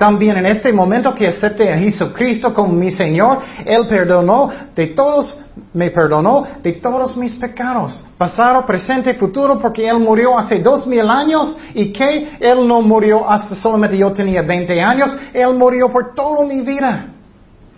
[0.00, 5.38] También en este momento que acepté a Jesucristo como mi Señor, Él perdonó de todos,
[5.74, 11.06] me perdonó de todos mis pecados, pasado, presente, futuro, porque Él murió hace dos mil
[11.06, 16.14] años y que Él no murió hasta solamente yo tenía 20 años, Él murió por
[16.14, 17.08] toda mi vida.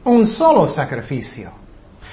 [0.04, 1.50] Un solo sacrificio.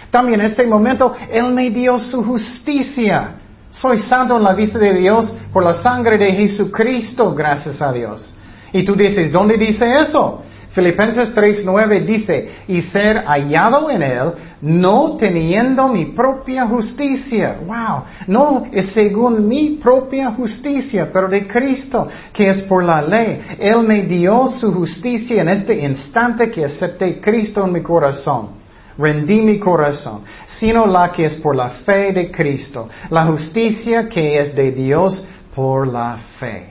[0.10, 3.36] También en este momento Él me dio su justicia.
[3.70, 8.34] Soy santo en la vista de Dios por la sangre de Jesucristo, gracias a Dios.
[8.74, 10.44] Y tú dices, ¿dónde dice eso?
[10.72, 17.58] Filipenses 3.9 dice, y ser hallado en Él, no teniendo mi propia justicia.
[17.66, 23.42] Wow, no es según mi propia justicia, pero de Cristo, que es por la ley.
[23.58, 28.60] Él me dio su justicia en este instante que acepté Cristo en mi corazón.
[28.96, 34.38] Rendí mi corazón, sino la que es por la fe de Cristo, la justicia que
[34.38, 36.69] es de Dios por la fe.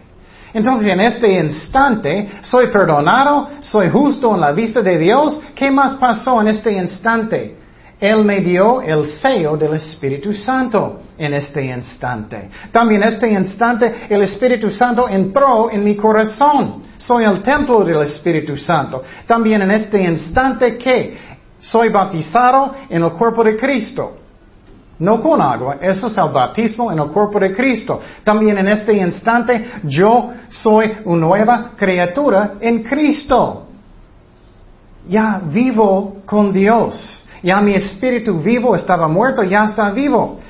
[0.52, 5.40] Entonces en este instante soy perdonado, soy justo en la vista de Dios.
[5.54, 7.56] ¿Qué más pasó en este instante?
[8.00, 12.48] Él me dio el sello del Espíritu Santo en este instante.
[12.70, 16.84] También en este instante el Espíritu Santo entró en mi corazón.
[16.96, 19.02] Soy el templo del Espíritu Santo.
[19.26, 21.18] También en este instante que
[21.60, 24.27] soy bautizado en el cuerpo de Cristo.
[24.98, 28.00] No con agua, eso es el bautismo en el cuerpo de Cristo.
[28.24, 33.66] También en este instante yo soy una nueva criatura en Cristo.
[35.06, 37.24] Ya vivo con Dios.
[37.42, 40.40] Ya mi espíritu vivo estaba muerto, ya está vivo.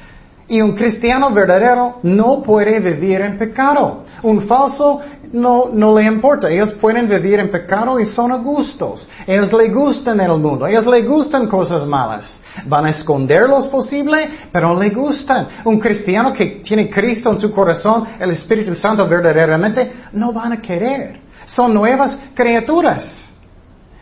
[0.49, 4.05] Y un cristiano verdadero no puede vivir en pecado.
[4.23, 6.49] Un falso no, no le importa.
[6.49, 9.07] Ellos pueden vivir en pecado y son a gustos.
[9.27, 10.67] Ellos le gustan el mundo.
[10.67, 12.41] Ellos le gustan cosas malas.
[12.67, 15.49] Van a esconderlos posible, pero le gustan.
[15.65, 20.61] Un cristiano que tiene Cristo en su corazón, el Espíritu Santo verdaderamente, no van a
[20.61, 21.21] querer.
[21.47, 23.29] Son nuevas criaturas.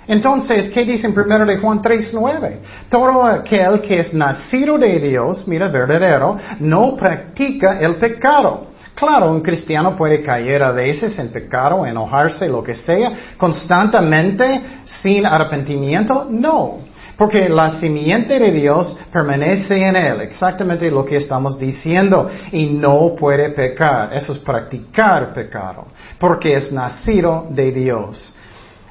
[0.08, 2.58] Entonces, ¿qué dice en 1 de Juan 3.9?
[2.88, 8.68] Todo aquel que es nacido de Dios, mira, verdadero, no practica el pecado.
[8.94, 15.26] Claro, un cristiano puede caer a veces en pecado, enojarse, lo que sea, constantemente, sin
[15.26, 16.78] arrepentimiento, no.
[17.16, 23.14] Porque la simiente de Dios permanece en él, exactamente lo que estamos diciendo, y no
[23.14, 24.14] puede pecar.
[24.14, 25.86] Eso es practicar pecado,
[26.18, 28.34] porque es nacido de Dios.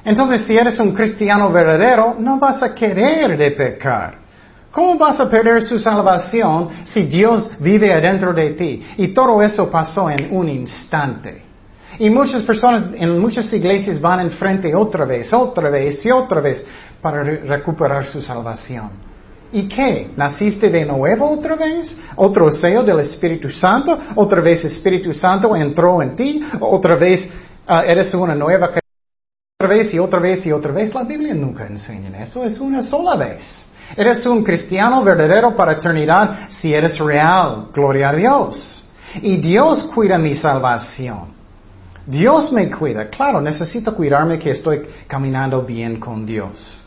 [0.04, 4.18] Entonces, si eres un cristiano verdadero, no vas a querer de pecar.
[4.72, 8.86] ¿Cómo vas a perder su salvación si Dios vive adentro de ti?
[8.98, 11.42] Y todo eso pasó en un instante.
[11.98, 16.64] Y muchas personas en muchas iglesias van enfrente otra vez, otra vez y otra vez
[17.00, 18.90] para recuperar su salvación.
[19.52, 20.10] ¿Y qué?
[20.16, 21.96] ¿Naciste de nuevo otra vez?
[22.16, 23.98] ¿Otro sello del Espíritu Santo?
[24.14, 26.44] ¿Otra vez Espíritu Santo entró en ti?
[26.60, 27.28] ¿Otra vez
[27.66, 28.70] ah, eres una nueva
[29.58, 30.92] otra vez y otra vez y otra vez?
[30.92, 33.42] La Biblia nunca enseña eso, es una sola vez.
[33.96, 37.68] Eres un cristiano verdadero para eternidad si eres real.
[37.72, 38.84] Gloria a Dios.
[39.22, 41.34] Y Dios cuida mi salvación.
[42.04, 43.08] Dios me cuida.
[43.08, 46.85] Claro, necesito cuidarme que estoy caminando bien con Dios.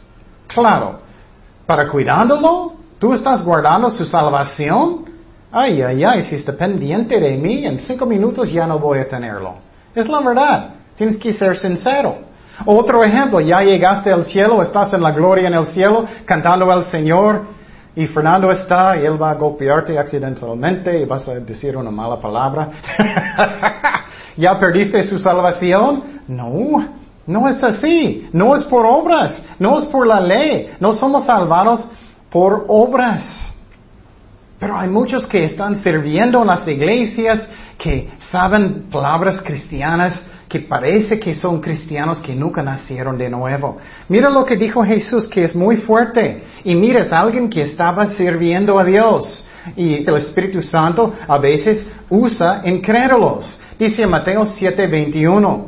[0.50, 1.00] Claro,
[1.68, 5.06] para cuidándolo, tú estás guardando su salvación.
[5.52, 9.08] Ay, ay, ay, si es dependiente de mí, en cinco minutos ya no voy a
[9.08, 9.56] tenerlo.
[9.94, 10.70] Es la verdad.
[10.98, 12.18] Tienes que ser sincero.
[12.66, 16.86] Otro ejemplo, ya llegaste al cielo, estás en la gloria en el cielo, cantando al
[16.86, 17.44] Señor,
[17.96, 22.18] y Fernando está y él va a golpearte accidentalmente y vas a decir una mala
[22.18, 22.70] palabra.
[24.38, 26.22] ¿Ya perdiste su salvación?
[26.28, 26.99] No,
[27.30, 28.28] no es así.
[28.34, 30.72] No es por obras, no es por la ley.
[30.80, 31.88] No somos salvados
[32.32, 33.54] por obras.
[34.60, 41.20] Pero hay muchos que están sirviendo en las iglesias, que saben palabras cristianas, que parece
[41.20, 43.78] que son cristianos que nunca nacieron de nuevo.
[44.08, 46.44] Mira lo que dijo Jesús, que es muy fuerte.
[46.64, 49.48] Y mira, es alguien que estaba sirviendo a Dios.
[49.76, 53.60] Y el Espíritu Santo a veces usa incrédulos.
[53.78, 55.68] Dice Mateo 7:21,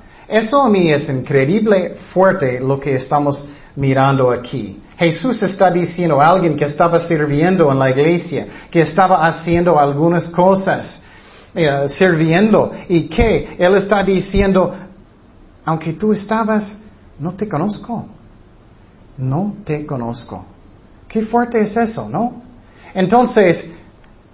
[0.31, 4.81] Eso a mí es increíble fuerte lo que estamos mirando aquí.
[4.97, 10.29] Jesús está diciendo a alguien que estaba sirviendo en la iglesia, que estaba haciendo algunas
[10.29, 11.01] cosas.
[11.53, 14.73] Eh, sirviendo y que Él está diciendo,
[15.65, 16.73] aunque tú estabas,
[17.19, 18.05] no te conozco,
[19.17, 20.45] no te conozco.
[21.09, 22.41] Qué fuerte es eso, ¿no?
[22.93, 23.65] Entonces,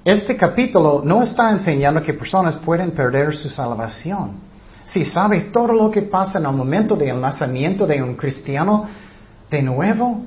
[0.06, 4.47] este capítulo no está enseñando que personas pueden perder su salvación.
[4.88, 8.86] Si sabes todo lo que pasa en el momento del nacimiento de un cristiano
[9.50, 10.24] de nuevo,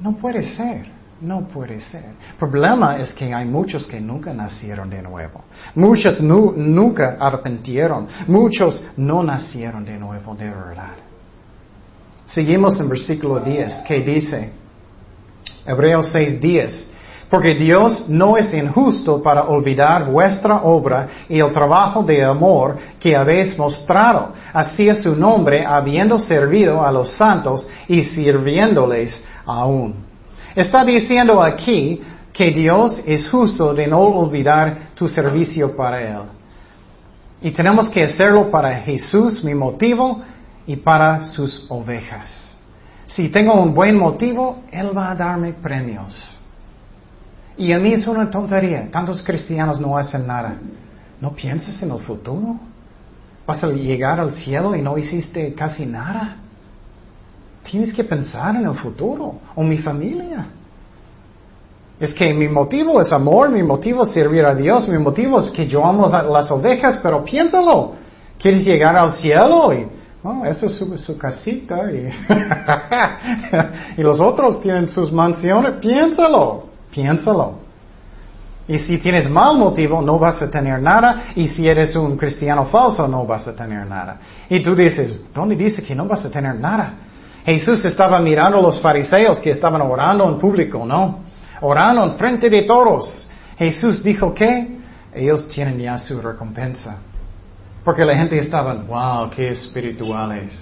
[0.00, 0.96] no puede ser.
[1.18, 2.04] No puede ser.
[2.04, 5.44] El problema es que hay muchos que nunca nacieron de nuevo.
[5.74, 8.06] Muchos nunca arrepentieron.
[8.26, 10.94] Muchos no nacieron de nuevo de verdad.
[12.26, 14.52] Seguimos en versículo 10 que dice,
[15.64, 16.90] Hebreos 6, 10.
[17.28, 23.16] Porque Dios no es injusto para olvidar vuestra obra y el trabajo de amor que
[23.16, 29.94] habéis mostrado, así es su nombre, habiendo servido a los santos y sirviéndoles aún.
[30.54, 32.00] Está diciendo aquí
[32.32, 36.22] que Dios es justo de no olvidar tu servicio para Él.
[37.42, 40.22] Y tenemos que hacerlo para Jesús, mi motivo,
[40.66, 42.54] y para sus ovejas.
[43.06, 46.35] Si tengo un buen motivo, Él va a darme premios.
[47.56, 48.88] Y a mí es una tontería.
[48.90, 50.56] Tantos cristianos no hacen nada.
[51.20, 52.56] ¿No piensas en el futuro?
[53.46, 56.36] ¿Vas a llegar al cielo y no hiciste casi nada?
[57.62, 60.46] Tienes que pensar en el futuro o mi familia.
[61.98, 65.50] Es que mi motivo es amor, mi motivo es servir a Dios, mi motivo es
[65.50, 67.94] que yo amo las ovejas, pero piénsalo.
[68.38, 69.72] ¿Quieres llegar al cielo?
[69.72, 69.86] Y,
[70.22, 72.10] oh, eso es su, casita y,
[74.00, 75.72] y los otros tienen sus mansiones.
[75.80, 77.66] Piénsalo, piénsalo.
[78.68, 81.26] Y si tienes mal motivo, no vas a tener nada.
[81.36, 84.18] Y si eres un cristiano falso, no vas a tener nada.
[84.48, 86.94] Y tú dices, ¿dónde dice que no vas a tener nada?
[87.44, 91.20] Jesús estaba mirando a los fariseos que estaban orando en público, ¿no?
[91.60, 93.28] Orando en frente de todos.
[93.56, 94.78] Jesús dijo que
[95.14, 96.98] ellos tienen ya su recompensa.
[97.84, 100.52] Porque la gente estaba, wow, qué espirituales.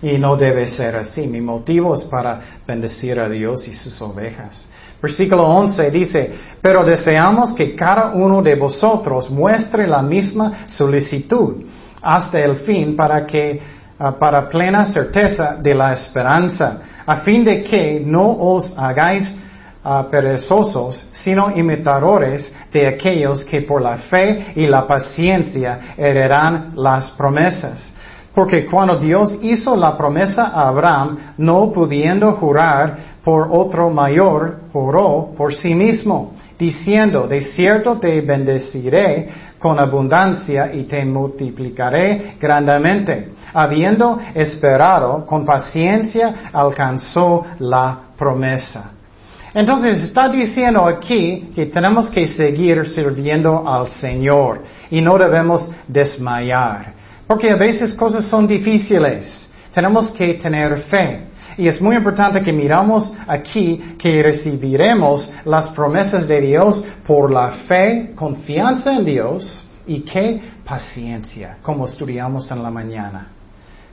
[0.00, 1.26] Y no debe ser así.
[1.26, 4.68] Mi motivo es para bendecir a Dios y sus ovejas.
[5.00, 11.64] Versículo 11 dice, pero deseamos que cada uno de vosotros muestre la misma solicitud
[12.02, 13.60] hasta el fin para que
[14.00, 19.28] Ah, para plena certeza de la esperanza, a fin de que no os hagáis
[19.82, 27.10] ah, perezosos, sino imitadores de aquellos que por la fe y la paciencia heredarán las
[27.10, 27.92] promesas.
[28.32, 35.34] Porque cuando Dios hizo la promesa a Abraham, no pudiendo jurar por otro mayor, juró
[35.36, 43.32] por sí mismo, diciendo, de cierto te bendeciré con abundancia y te multiplicaré grandemente.
[43.52, 48.92] Habiendo esperado con paciencia, alcanzó la promesa.
[49.52, 56.94] Entonces está diciendo aquí que tenemos que seguir sirviendo al Señor y no debemos desmayar.
[57.26, 59.46] Porque a veces cosas son difíciles.
[59.74, 61.27] Tenemos que tener fe.
[61.58, 67.50] Y es muy importante que miramos aquí que recibiremos las promesas de Dios por la
[67.66, 70.40] fe, confianza en Dios ¿Y qué?
[70.64, 73.28] Paciencia, como estudiamos en la mañana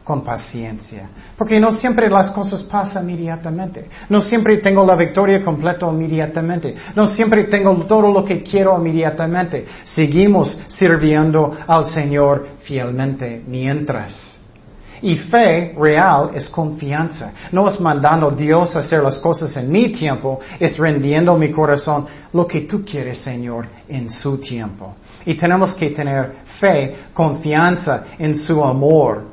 [0.03, 1.09] con paciencia.
[1.36, 3.89] Porque no siempre las cosas pasan inmediatamente.
[4.09, 6.76] No siempre tengo la victoria completa inmediatamente.
[6.95, 9.66] No siempre tengo todo lo que quiero inmediatamente.
[9.84, 14.34] Seguimos sirviendo al Señor fielmente mientras.
[15.01, 17.31] Y fe real es confianza.
[17.51, 22.05] No es mandando Dios a hacer las cosas en mi tiempo, es rendiendo mi corazón
[22.33, 24.95] lo que tú quieres, Señor, en su tiempo.
[25.25, 29.25] Y tenemos que tener fe, confianza en su amor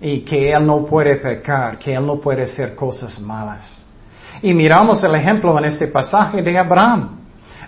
[0.00, 3.84] y que Él no puede pecar, que Él no puede hacer cosas malas.
[4.42, 7.19] Y miramos el ejemplo en este pasaje de Abraham.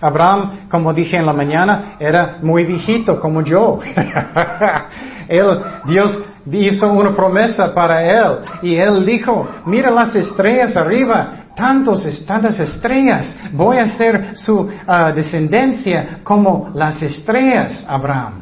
[0.03, 3.79] Abraham, como dije en la mañana, era muy viejito como yo.
[5.29, 12.25] él, Dios hizo una promesa para él y él dijo, mira las estrellas arriba, tantos,
[12.25, 18.41] tantas estrellas, voy a ser su ah, descendencia como las estrellas, Abraham.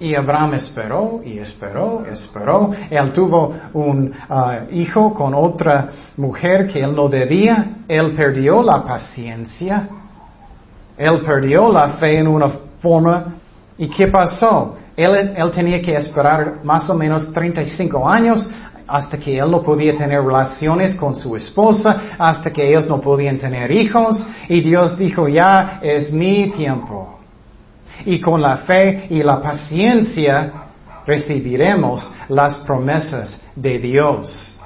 [0.00, 2.72] Y Abraham esperó y esperó, esperó.
[2.90, 7.66] Él tuvo un ah, hijo con otra mujer que él no debía.
[7.86, 9.86] Él perdió la paciencia.
[10.96, 13.34] Él perdió la fe en una forma.
[13.78, 14.76] ¿Y qué pasó?
[14.96, 18.48] Él, él tenía que esperar más o menos 35 años
[18.86, 23.38] hasta que él no podía tener relaciones con su esposa, hasta que ellos no podían
[23.38, 24.22] tener hijos.
[24.48, 27.20] Y Dios dijo, ya es mi tiempo
[28.04, 30.52] y con la fe y la paciencia
[31.06, 34.58] recibiremos las promesas de Dios.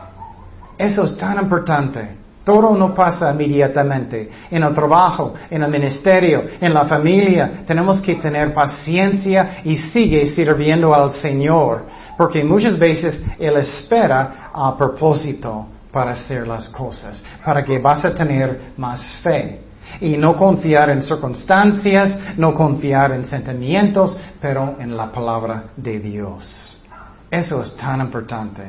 [0.77, 2.24] Eso es tan importante.
[2.45, 4.31] Todo no pasa inmediatamente.
[4.51, 10.27] En el trabajo, en el ministerio, en la familia, tenemos que tener paciencia y sigue
[10.27, 11.87] sirviendo al Señor.
[12.19, 18.15] Porque muchas veces Él espera a propósito para hacer las cosas, para que vas a
[18.15, 19.61] tener más fe.
[20.01, 26.83] Y no confiar en circunstancias, no confiar en sentimientos, pero en la palabra de Dios.
[27.31, 28.63] Eso es tan importante.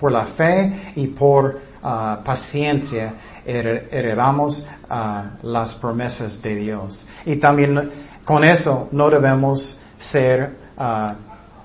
[0.00, 3.14] Por la fe y por ah, paciencia
[3.44, 7.06] heredamos ah, las promesas de Dios.
[7.24, 7.90] Y también
[8.24, 11.14] con eso no debemos ser ah,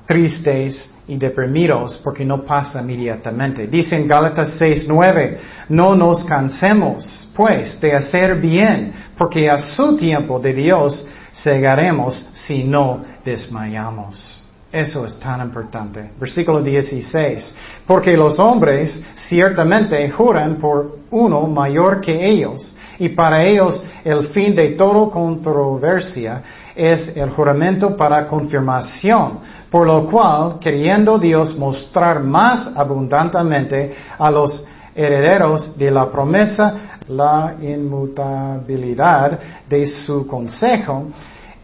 [0.07, 3.67] tristes y deprimidos porque no pasa inmediatamente.
[3.67, 5.37] Dice en Gálatas 6:9,
[5.69, 12.63] no nos cansemos pues de hacer bien, porque a su tiempo de Dios cegaremos si
[12.63, 14.42] no desmayamos.
[14.73, 16.09] Eso es tan importante.
[16.19, 17.53] Versículo 16.
[17.85, 24.55] Porque los hombres ciertamente juran por uno mayor que ellos, y para ellos el fin
[24.55, 26.41] de toda controversia
[26.75, 34.65] es el juramento para confirmación, por lo cual, queriendo Dios mostrar más abundantemente a los
[34.95, 41.07] herederos de la promesa la inmutabilidad de su consejo,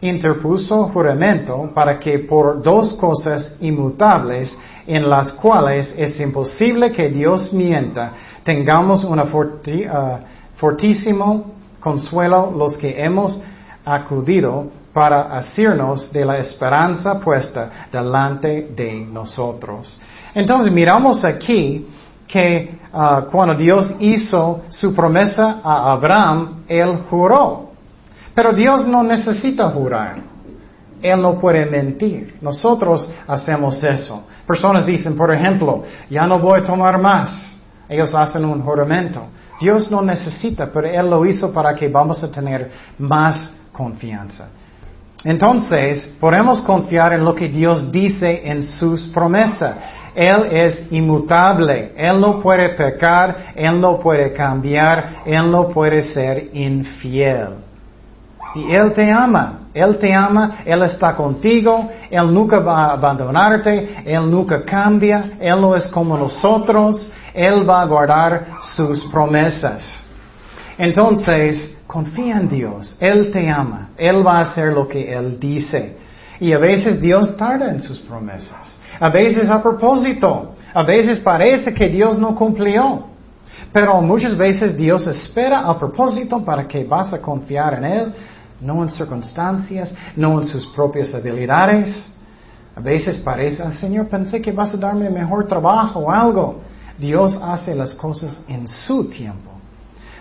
[0.02, 7.54] interpuso juramento para que por dos cosas inmutables en las cuales es imposible que Dios
[7.54, 9.26] mienta, tengamos un uh,
[10.56, 13.42] fortísimo consuelo los que hemos
[13.86, 20.00] acudido para asirnos de la esperanza puesta delante de nosotros.
[20.34, 21.88] Entonces miramos aquí
[22.28, 27.69] que uh, cuando Dios hizo su promesa a Abraham, él juró.
[28.34, 30.18] Pero Dios no necesita jurar.
[31.02, 32.38] Él no puede mentir.
[32.42, 34.26] Nosotros hacemos eso.
[34.46, 37.58] Personas dicen, por ejemplo, ya no voy a tomar más.
[37.88, 39.28] Ellos hacen un juramento.
[39.60, 44.50] Dios no necesita, pero Él lo hizo para que vamos a tener más confianza.
[45.24, 49.76] Entonces, podemos confiar en lo que Dios dice en sus promesas.
[50.16, 56.50] Él es inmutable, Él no puede pecar, Él no puede cambiar, Él no puede ser
[56.54, 57.69] infiel.
[58.56, 64.04] Y Él te ama, Él te ama, Él está contigo, Él nunca va a abandonarte,
[64.06, 68.46] Él nunca cambia, Él no es como nosotros, Él va a guardar
[68.76, 70.04] sus promesas.
[70.78, 75.98] Entonces, confía en Dios, Él te ama, Él va a hacer lo que Él dice.
[76.40, 81.74] Y a veces Dios tarda en sus promesas, a veces a propósito, a veces parece
[81.74, 83.06] que Dios no cumplió.
[83.72, 88.14] Pero muchas veces Dios espera a propósito para que vas a confiar en Él
[88.62, 92.06] no en circunstancias, no en sus propias habilidades.
[92.76, 96.62] A veces parece, Señor, pensé que vas a darme mejor trabajo o algo.
[96.98, 99.52] Dios hace las cosas en su tiempo.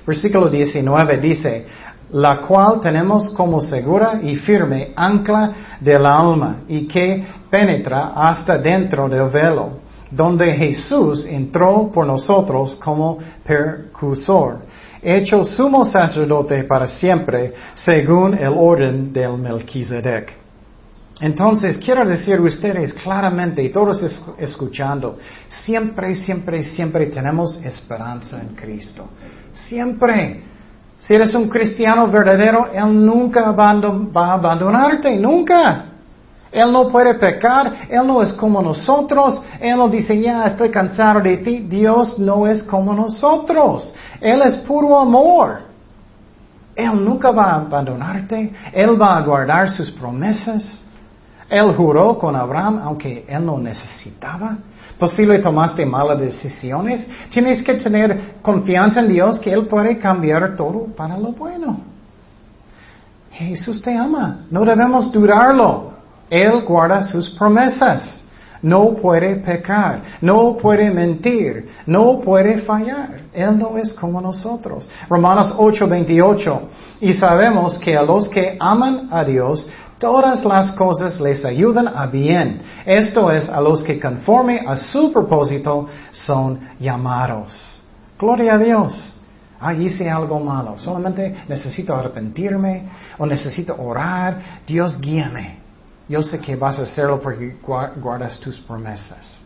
[0.07, 1.67] Versículo 19 dice,
[2.13, 9.09] la cual tenemos como segura y firme ancla del alma y que penetra hasta dentro
[9.09, 9.71] del velo,
[10.11, 14.68] donde Jesús entró por nosotros como percursor
[15.03, 20.37] hecho sumo sacerdote para siempre, según el orden del Melquisedec.
[21.21, 24.03] Entonces, quiero decir ustedes claramente, y todos
[24.39, 25.19] escuchando,
[25.49, 29.09] siempre, siempre, siempre tenemos esperanza en Cristo.
[29.69, 30.43] Siempre.
[30.99, 35.85] Si eres un cristiano verdadero, Él nunca va a abandonarte, nunca.
[36.51, 41.21] Él no puede pecar, Él no es como nosotros, Él no dice, ya estoy cansado
[41.21, 45.61] de ti, Dios no es como nosotros, Él es puro amor.
[46.75, 50.85] Él nunca va a abandonarte, Él va a guardar sus promesas.
[51.49, 54.59] Él juró con Abraham aunque él no necesitaba.
[54.99, 57.09] Posible tomaste malas decisiones.
[57.31, 61.81] Tienes que tener confianza en Dios que Él puede cambiar todo para lo bueno.
[63.31, 64.41] Jesús te ama.
[64.51, 65.93] No debemos dudarlo.
[66.29, 68.17] Él guarda sus promesas.
[68.61, 73.21] No puede pecar, no puede mentir, no puede fallar.
[73.39, 74.89] Él no es como nosotros.
[75.09, 76.61] Romanos 8:28.
[77.01, 79.69] Y sabemos que a los que aman a Dios,
[79.99, 82.63] todas las cosas les ayudan a bien.
[82.85, 87.81] Esto es a los que conforme a su propósito son llamados.
[88.19, 89.15] Gloria a Dios.
[89.61, 90.79] Ah, hice algo malo.
[90.79, 94.63] Solamente necesito arrepentirme o necesito orar.
[94.67, 95.59] Dios guíame.
[96.09, 99.38] Yo sé que vas a hacerlo porque guardas tus promesas.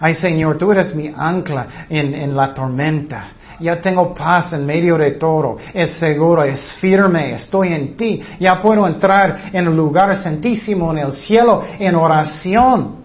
[0.00, 3.28] Ay Señor, tú eres mi ancla en, la tormenta.
[3.60, 5.58] Ya tengo paz en medio de todo.
[5.72, 7.34] Es seguro, es firme.
[7.34, 8.20] Estoy en ti.
[8.40, 12.96] Ya puedo entrar en el lugar santísimo en el cielo en oración.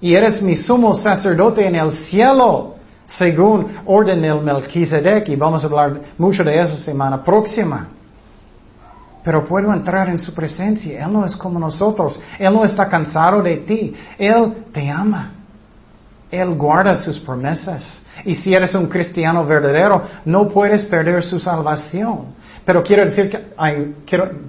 [0.00, 5.28] Y eres mi sumo sacerdote en el cielo, según orden del Melquisedec.
[5.28, 7.88] Y vamos a hablar mucho de eso semana próxima.
[9.24, 11.04] Pero puedo entrar en su presencia.
[11.04, 12.20] Él no es como nosotros.
[12.38, 13.94] Él no está cansado de ti.
[14.18, 15.41] Él te ama.
[16.32, 17.84] Él guarda sus promesas.
[18.24, 22.34] Y si eres un cristiano verdadero, no puedes perder su salvación.
[22.64, 23.94] Pero quiero decir que hay,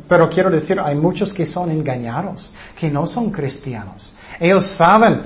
[0.07, 4.13] pero quiero decir, hay muchos que son engañados, que no son cristianos.
[4.39, 5.21] Ellos saben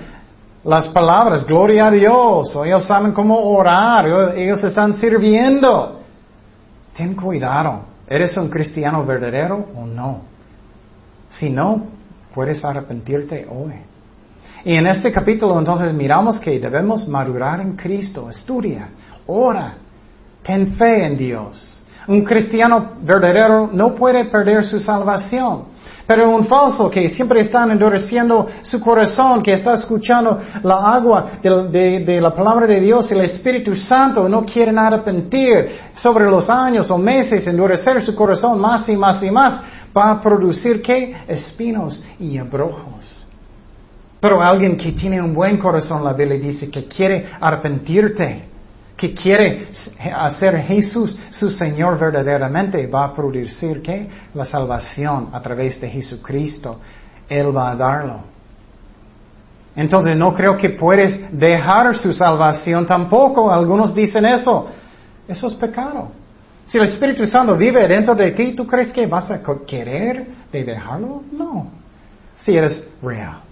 [0.63, 6.01] las palabras, gloria a Dios, o ellos saben cómo orar, ellos están sirviendo.
[6.95, 7.81] Ten cuidado.
[8.09, 10.21] ¿Eres un cristiano verdadero o no?
[11.29, 11.83] Si no,
[12.33, 13.73] puedes arrepentirte hoy.
[14.67, 18.29] Y en este capítulo entonces miramos que debemos madurar en Cristo.
[18.29, 18.89] Estudia,
[19.25, 19.75] ora,
[20.43, 21.85] ten fe en Dios.
[22.05, 25.77] Un cristiano verdadero no puede perder su salvación.
[26.05, 32.19] Pero un falso que siempre está endureciendo su corazón, que está escuchando la agua de,
[32.21, 37.47] la palabra de Dios, el Espíritu Santo, no quieren arrepentir sobre los años o meses,
[37.47, 39.61] endurecer su corazón más y más y más,
[39.97, 41.15] va a producir qué?
[41.25, 42.96] Espinos y abrojos.
[44.19, 48.45] Pero alguien que tiene un buen corazón, la Biblia dice que quiere arrepentirte,
[48.95, 49.67] que quiere
[50.15, 54.07] hacer Jesús su Señor verdaderamente, va a producir ¿qué?
[54.33, 56.79] La salvación a través de Jesucristo.
[57.29, 58.21] Él va a darlo.
[59.75, 63.51] Entonces no creo que puedes dejar su salvación tampoco.
[63.51, 64.67] Algunos dicen eso.
[65.27, 66.09] Eso es pecado.
[66.65, 70.63] Si el Espíritu Santo vive dentro de ti, ¿tú crees que vas a querer de
[70.63, 71.21] dejarlo?
[71.31, 71.67] No.
[72.37, 73.46] Si eres real.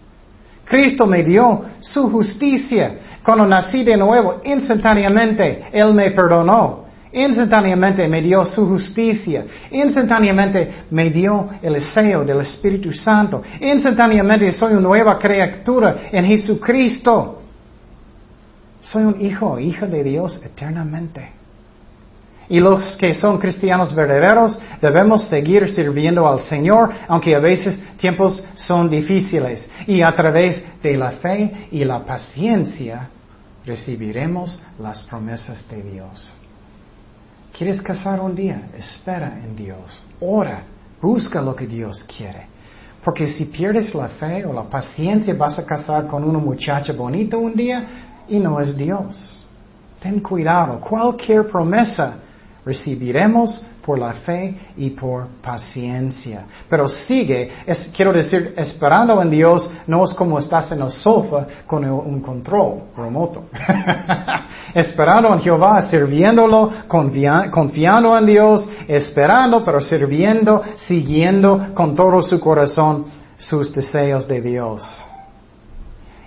[0.66, 2.98] Cristo me dio su justicia.
[3.24, 6.86] Cuando nací de nuevo, instantáneamente Él me perdonó.
[7.12, 9.46] Instantáneamente me dio su justicia.
[9.72, 13.42] Instantáneamente me dio el deseo del Espíritu Santo.
[13.62, 17.42] Instantáneamente soy una nueva criatura en Jesucristo.
[18.82, 21.35] Soy un hijo, hija de Dios eternamente.
[22.48, 28.44] Y los que son cristianos verdaderos debemos seguir sirviendo al Señor, aunque a veces tiempos
[28.56, 29.68] son difíciles.
[29.88, 33.10] Y a través de la fe y la paciencia
[33.66, 36.32] recibiremos las promesas de Dios.
[37.58, 38.70] ¿Quieres casar un día?
[38.78, 40.04] Espera en Dios.
[40.20, 40.64] Ora.
[41.02, 42.48] Busca lo que Dios quiere.
[43.04, 47.38] Porque si pierdes la fe o la paciencia vas a casar con una muchacha bonita
[47.38, 47.86] un día
[48.28, 49.46] y no es Dios.
[50.02, 50.80] Ten cuidado.
[50.80, 52.18] Cualquier promesa
[52.66, 56.46] recibiremos por la fe y por paciencia.
[56.68, 57.52] Pero sigue,
[57.96, 62.86] quiero decir, esperando en Dios no es como estás en el sofá con un control
[62.98, 63.44] remoto.
[64.74, 73.06] esperando en Jehová, sirviéndolo, confiando en Dios, esperando, pero sirviendo, siguiendo con todo su corazón
[73.38, 75.06] sus deseos de Dios.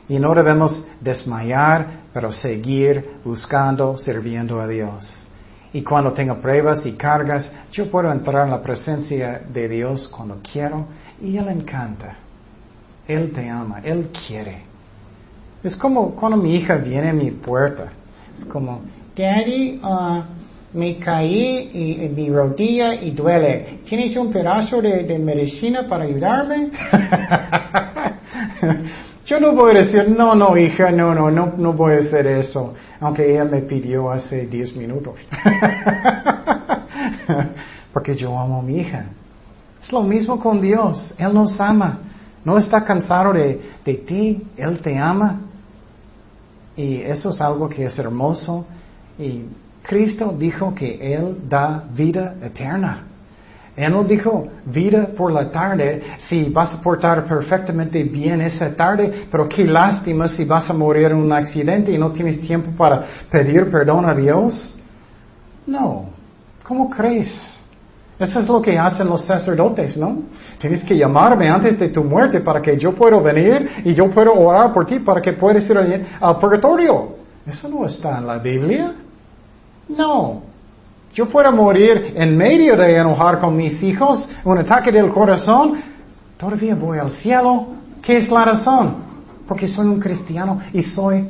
[0.08, 5.27] Y no debemos desmayar, pero seguir buscando, sirviendo a Dios.
[5.72, 10.40] Y cuando tengo pruebas y cargas, yo puedo entrar en la presencia de Dios cuando
[10.40, 10.86] quiero
[11.20, 12.16] y Él encanta.
[13.06, 14.62] Él te ama, Él quiere.
[15.62, 17.92] Es como cuando mi hija viene a mi puerta.
[18.36, 18.82] Es como,
[19.16, 20.22] Daddy, uh,
[20.72, 23.80] me caí y, en mi rodilla y duele.
[23.86, 26.70] ¿Tienes un pedazo de medicina para ayudarme?
[29.28, 32.72] Yo no a decir, no, no, hija, no, no, no, no voy a hacer eso,
[32.98, 35.16] aunque ella me pidió hace 10 minutos.
[37.92, 39.04] Porque yo amo a mi hija.
[39.82, 41.98] Es lo mismo con Dios, Él nos ama.
[42.42, 45.40] No está cansado de, de ti, Él te ama.
[46.74, 48.64] Y eso es algo que es hermoso.
[49.18, 49.44] Y
[49.82, 53.07] Cristo dijo que Él da vida eterna.
[53.78, 59.28] Él no dijo vida por la tarde si vas a portar perfectamente bien esa tarde,
[59.30, 63.06] pero qué lástima si vas a morir en un accidente y no tienes tiempo para
[63.30, 64.76] pedir perdón a Dios.
[65.64, 66.06] No,
[66.64, 67.32] ¿cómo crees?
[68.18, 70.22] Eso es lo que hacen los sacerdotes, ¿no?
[70.58, 74.32] Tienes que llamarme antes de tu muerte para que yo pueda venir y yo pueda
[74.32, 77.10] orar por ti para que puedas ir al purgatorio.
[77.46, 78.92] Eso no está en la Biblia.
[79.88, 80.47] No,
[81.18, 85.80] yo puedo morir en medio de enojar con mis hijos, un ataque del corazón,
[86.36, 87.66] todavía voy al cielo.
[88.00, 88.98] ¿Qué es la razón?
[89.48, 91.28] Porque soy un cristiano y soy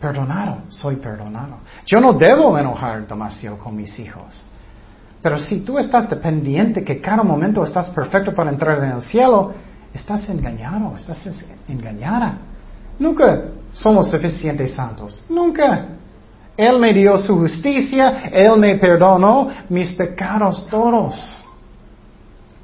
[0.00, 1.56] perdonado, soy perdonado.
[1.84, 4.44] Yo no debo enojar demasiado con mis hijos.
[5.20, 9.52] Pero si tú estás dependiente que cada momento estás perfecto para entrar en el cielo,
[9.92, 11.28] estás engañado, estás
[11.66, 12.38] engañada.
[13.00, 15.24] Nunca somos suficientes santos.
[15.28, 15.86] Nunca.
[16.56, 21.44] Él me dio su justicia, Él me perdonó mis pecados todos.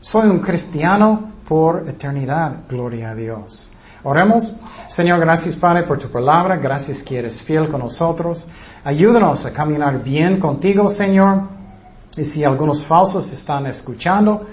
[0.01, 3.71] Soy un cristiano por eternidad, gloria a Dios.
[4.05, 4.57] Oremos.
[4.89, 8.47] Señor, gracias Padre por tu palabra, gracias que eres fiel con nosotros.
[8.85, 11.43] Ayúdanos a caminar bien contigo, Señor.
[12.17, 14.45] Y si algunos falsos están escuchando,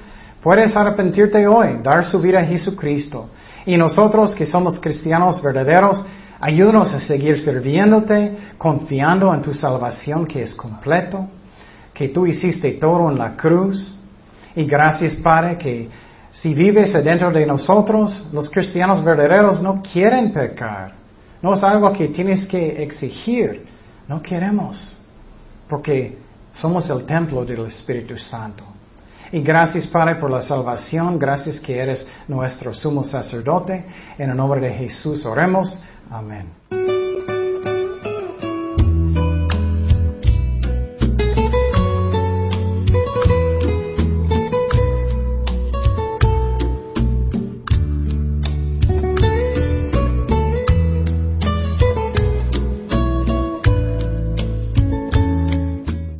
[0.42, 3.30] puedes arrepentirte hoy, dar su vida a Jesucristo.
[3.66, 6.04] Y nosotros que somos cristianos verdaderos,
[6.42, 11.28] Ayúdanos a seguir sirviéndote, confiando en tu salvación que es completo,
[11.94, 13.94] que tú hiciste todo en la cruz.
[14.56, 15.90] Y gracias, Padre, que
[16.32, 20.94] si vives adentro de nosotros, los cristianos verdaderos no quieren pecar.
[21.42, 23.66] No es algo que tienes que exigir.
[24.08, 24.98] No queremos.
[25.68, 26.18] Porque
[26.54, 28.64] somos el templo del Espíritu Santo.
[29.32, 31.20] Y gracias, Padre, por la salvación.
[31.20, 33.86] Gracias que eres nuestro sumo sacerdote.
[34.18, 35.82] En el nombre de Jesús oremos.
[36.10, 36.99] Amen.